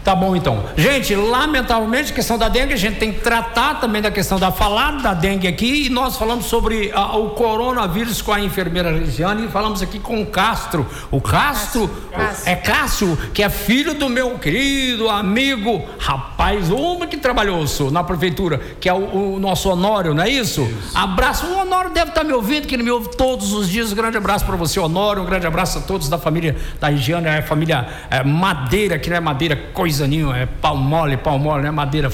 Tá 0.03 0.13
bom 0.13 0.35
então. 0.35 0.63
Gente, 0.77 1.15
lamentavelmente, 1.15 2.11
a 2.11 2.15
questão 2.15 2.37
da 2.37 2.47
dengue, 2.47 2.73
a 2.73 2.77
gente 2.77 2.99
tem 2.99 3.11
que 3.11 3.21
tratar 3.21 3.79
também 3.79 4.03
da 4.03 4.11
questão 4.11 4.37
da 4.37 4.51
falar 4.51 5.01
da 5.01 5.15
dengue 5.15 5.47
aqui. 5.47 5.87
E 5.87 5.89
nós 5.89 6.15
falamos 6.15 6.45
sobre 6.45 6.91
a, 6.93 7.17
o 7.17 7.31
coronavírus 7.31 8.21
com 8.21 8.31
a 8.31 8.39
enfermeira 8.39 8.91
Regiane 8.91 9.45
e 9.45 9.47
falamos 9.47 9.81
aqui 9.81 9.97
com 9.97 10.21
o 10.21 10.25
Castro. 10.27 10.85
O 11.09 11.19
Castro, 11.19 11.89
Castro. 12.11 12.51
é 12.51 12.55
Cássio, 12.55 13.17
que 13.33 13.41
é 13.41 13.49
filho 13.49 13.95
do 13.95 14.07
meu 14.07 14.37
querido 14.37 15.09
amigo, 15.09 15.83
rapaz, 15.97 16.69
homem 16.69 17.09
que 17.09 17.17
trabalhou 17.17 17.65
na 17.91 18.03
prefeitura, 18.03 18.59
que 18.79 18.87
é 18.87 18.93
o, 18.93 19.35
o 19.35 19.39
nosso 19.39 19.69
Honório, 19.69 20.13
não 20.13 20.21
é 20.23 20.29
isso? 20.29 20.61
isso? 20.61 20.67
Abraço. 20.93 21.47
O 21.47 21.57
Honório 21.59 21.89
deve 21.91 22.09
estar 22.09 22.21
tá 22.21 22.27
me 22.27 22.33
ouvindo, 22.33 22.67
que 22.67 22.75
ele 22.75 22.83
me 22.83 22.91
ouve 22.91 23.09
todos 23.17 23.53
os 23.53 23.67
dias. 23.67 23.91
Um 23.91 23.95
grande 23.95 24.17
abraço 24.17 24.45
para 24.45 24.55
você, 24.55 24.79
Honório. 24.79 25.23
Um 25.23 25.25
grande 25.25 25.47
abraço 25.47 25.79
a 25.79 25.81
todos 25.81 26.09
da 26.09 26.17
família 26.17 26.55
da 26.79 26.89
Regiane, 26.89 27.04
a 27.13 27.41
família 27.41 27.85
é, 28.09 28.23
Madeira, 28.23 28.97
que 28.97 29.09
não 29.09 29.17
é 29.17 29.19
Madeira, 29.19 29.55
coisa 29.73 30.07
nenhuma, 30.07 30.37
é 30.37 30.45
pau 30.45 30.77
mole, 30.77 31.17
pau 31.17 31.37
mole, 31.37 31.61
não 31.61 31.69
é 31.69 31.71
madeira 31.71 32.09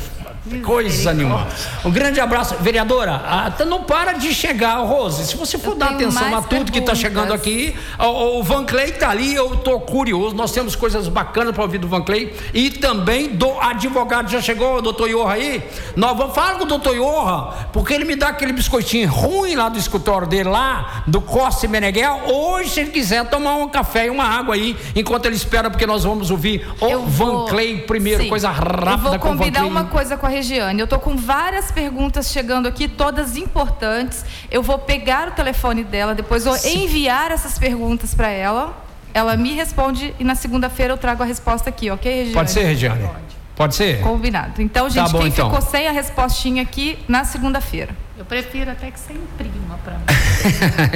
Coisa 0.64 1.14
nenhuma. 1.14 1.48
Um 1.86 1.92
grande 1.92 2.20
abraço. 2.20 2.56
Vereadora, 2.62 3.20
tá, 3.56 3.64
não 3.64 3.84
para 3.84 4.14
de 4.14 4.34
chegar, 4.34 4.78
Rose. 4.78 5.28
Se 5.28 5.38
você 5.38 5.56
for 5.56 5.72
eu 5.72 5.76
dar 5.76 5.92
atenção 5.92 6.36
a 6.36 6.42
tudo 6.42 6.72
que 6.72 6.80
está 6.80 6.96
chegando 6.96 7.32
aqui, 7.32 7.76
o, 8.00 8.40
o 8.40 8.44
Van 8.44 8.66
Clay 8.66 8.90
está 8.90 9.12
ali, 9.12 9.36
eu 9.36 9.54
estou 9.54 9.80
curioso. 9.82 10.36
Nós 10.36 10.52
temos 10.52 10.76
coisas 10.76 11.08
bacanas 11.08 11.54
para 11.54 11.64
ouvir 11.64 11.78
do 11.78 11.88
Van 11.88 12.02
Clay. 12.02 12.36
E 12.56 12.72
também 12.72 13.30
do 13.30 13.60
advogado. 13.60 14.32
Já 14.32 14.42
chegou 14.42 14.78
o 14.78 14.82
doutor 14.82 15.08
Iorra 15.10 15.34
aí? 15.34 15.64
Nós 15.96 16.18
vamos 16.18 16.34
falar 16.34 16.56
com 16.56 16.64
o 16.64 16.68
doutor 16.68 16.96
Iorra, 16.96 17.70
porque 17.72 17.94
ele 17.94 18.06
me 18.06 18.16
dá 18.16 18.30
aquele 18.30 18.52
biscoitinho 18.52 19.10
ruim 19.10 19.56
lá 19.56 19.70
do 19.70 19.78
escritório 19.78 20.28
dele, 20.28 20.50
lá, 20.50 21.04
do 21.06 21.22
Costa 21.22 21.68
e 21.68 21.70
Meneghel. 21.70 22.20
Hoje, 22.26 22.72
se 22.72 22.80
ele 22.80 22.90
quiser 22.90 23.30
tomar 23.30 23.58
um 23.58 23.70
café 23.70 24.08
e 24.08 24.10
uma 24.10 24.26
água 24.26 24.56
aí, 24.56 24.76
enquanto 24.96 25.28
ele 25.28 25.36
espera, 25.36 25.70
porque 25.70 25.86
nós 25.86 26.04
vamos 26.04 26.32
ouvir 26.32 26.68
o 26.80 26.86
eu 26.88 27.06
Van 27.06 27.26
vou... 27.26 27.46
Clay 27.46 27.78
primeiro, 27.82 28.24
Sim. 28.24 28.30
coisa 28.30 28.50
rápida 28.50 28.92
eu 28.92 28.98
vou 28.98 29.20
combinar 29.20 29.66
uma 29.66 29.86
coisa 29.86 30.18
com 30.18 30.26
a 30.26 30.31
Regiane. 30.32 30.80
Eu 30.80 30.86
estou 30.86 31.00
com 31.00 31.16
várias 31.16 31.72
perguntas 31.72 32.32
chegando 32.32 32.68
aqui, 32.68 32.88
todas 32.88 33.38
importantes. 33.38 34.26
Eu 34.50 34.64
vou 34.64 34.80
pegar 34.80 35.28
o 35.28 35.32
telefone 35.32 35.84
dela, 35.84 36.16
depois 36.16 36.46
vou 36.46 36.56
Sim. 36.56 36.86
enviar 36.86 37.32
essas 37.32 37.60
perguntas 37.60 38.16
para 38.16 38.30
ela. 38.30 38.76
Ela 39.14 39.36
me 39.36 39.54
responde 39.54 40.16
e 40.18 40.24
na 40.24 40.36
segunda-feira 40.36 40.94
eu 40.94 40.98
trago 40.98 41.22
a 41.22 41.26
resposta 41.26 41.70
aqui, 41.70 41.92
ok, 41.92 42.12
Regiane? 42.12 42.34
Pode 42.34 42.52
ser, 42.52 42.64
Regiane? 42.64 43.04
Pode. 43.06 43.32
Pode 43.56 43.76
ser? 43.76 44.02
Combinado. 44.02 44.62
Então, 44.62 44.86
tá 44.86 44.90
gente, 44.90 45.06
tá 45.06 45.12
bom, 45.12 45.20
quem 45.20 45.28
então. 45.28 45.50
ficou 45.50 45.62
sem 45.62 45.88
a 45.88 45.92
respostinha 45.92 46.64
aqui 46.64 46.98
na 47.08 47.24
segunda-feira? 47.24 47.96
Eu 48.18 48.26
prefiro 48.26 48.72
até 48.72 48.90
que 48.90 49.00
você 49.00 49.14
imprima 49.14 49.78
para 49.84 49.94
mim. 49.98 50.06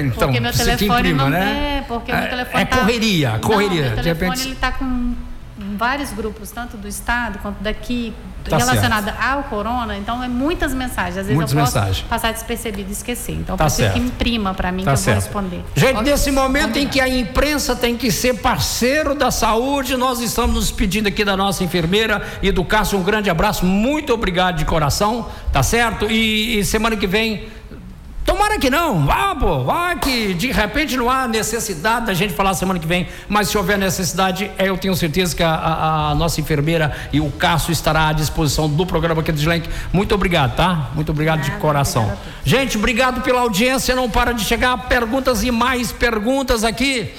então, 0.09 0.27
porque 0.27 0.39
meu 0.39 0.51
telefone 0.51 0.99
imprima, 0.99 1.23
não 1.23 1.29
né? 1.29 1.77
é, 1.79 1.81
porque 1.87 2.11
é, 2.11 2.19
meu 2.19 2.29
telefone 2.29 2.63
é 2.63 2.65
tá... 2.65 2.77
correria, 2.77 3.39
correria. 3.39 3.81
Não, 3.81 3.95
meu 3.95 4.03
telefone 4.03 4.29
repente... 4.29 4.47
ele 4.47 4.55
tá 4.55 4.71
com 4.71 5.15
vários 5.77 6.11
grupos, 6.11 6.51
tanto 6.51 6.77
do 6.77 6.87
estado 6.87 7.39
quanto 7.39 7.61
daqui, 7.61 8.13
tá 8.49 8.57
relacionada 8.57 9.15
ao 9.19 9.43
corona, 9.43 9.97
então 9.97 10.23
é 10.23 10.27
muitas 10.27 10.73
mensagens. 10.73 11.17
Às 11.17 11.27
vezes 11.27 11.35
muitas 11.35 11.53
eu 11.53 11.59
posso 11.59 11.77
mensagens. 11.77 12.05
passar 12.07 12.33
despercebido 12.33 12.89
e 12.89 12.93
esquecer. 12.93 13.33
Então 13.33 13.57
tá 13.57 13.65
preciso 13.65 13.91
que 13.91 13.99
imprima 13.99 14.53
para 14.53 14.71
mim 14.71 14.83
tá 14.83 14.93
que 14.93 14.99
certo. 14.99 15.27
eu 15.27 15.31
vou 15.31 15.41
responder. 15.41 15.63
Gente, 15.75 16.01
nesse 16.03 16.31
momento 16.31 16.77
em 16.77 16.87
que 16.87 16.99
a 16.99 17.07
imprensa 17.07 17.75
tem 17.75 17.95
que 17.95 18.11
ser 18.11 18.35
parceiro 18.35 19.15
da 19.15 19.31
saúde, 19.31 19.95
nós 19.95 20.19
estamos 20.19 20.55
nos 20.55 20.71
pedindo 20.71 21.07
aqui 21.07 21.23
da 21.23 21.37
nossa 21.37 21.63
enfermeira 21.63 22.21
e 22.41 22.51
do 22.51 22.63
Cássio 22.63 22.97
um 22.97 23.03
grande 23.03 23.29
abraço, 23.29 23.65
muito 23.65 24.13
obrigado 24.13 24.57
de 24.57 24.65
coração, 24.65 25.27
tá 25.51 25.61
certo? 25.61 26.09
e, 26.09 26.59
e 26.59 26.65
semana 26.65 26.95
que 26.95 27.07
vem 27.07 27.47
Tomara 28.25 28.57
que 28.57 28.71
não, 28.71 29.05
vá, 29.05 29.35
pô, 29.35 29.63
vá 29.63 29.95
que 29.95 30.33
de 30.33 30.51
repente 30.51 30.97
não 30.97 31.11
há 31.11 31.27
necessidade 31.27 32.07
da 32.07 32.13
gente 32.15 32.33
falar 32.33 32.55
semana 32.55 32.79
que 32.79 32.87
vem, 32.87 33.07
mas 33.29 33.49
se 33.49 33.57
houver 33.57 33.77
necessidade, 33.77 34.49
eu 34.57 34.75
tenho 34.79 34.95
certeza 34.95 35.35
que 35.35 35.43
a, 35.43 35.53
a, 35.53 36.09
a 36.09 36.15
nossa 36.15 36.41
enfermeira 36.41 36.91
e 37.13 37.21
o 37.21 37.29
Cássio 37.29 37.71
estará 37.71 38.07
à 38.07 38.13
disposição 38.13 38.67
do 38.67 38.83
programa 38.83 39.21
aqui 39.21 39.31
do 39.31 39.37
Slank. 39.37 39.69
Muito 39.93 40.15
obrigado, 40.15 40.55
tá? 40.55 40.89
Muito 40.95 41.11
obrigado 41.11 41.41
de 41.41 41.51
coração. 41.51 42.11
Gente, 42.43 42.79
obrigado 42.79 43.21
pela 43.21 43.41
audiência, 43.41 43.95
não 43.95 44.09
para 44.09 44.33
de 44.33 44.43
chegar 44.43 44.75
perguntas 44.89 45.43
e 45.43 45.51
mais 45.51 45.91
perguntas 45.91 46.63
aqui. 46.63 47.13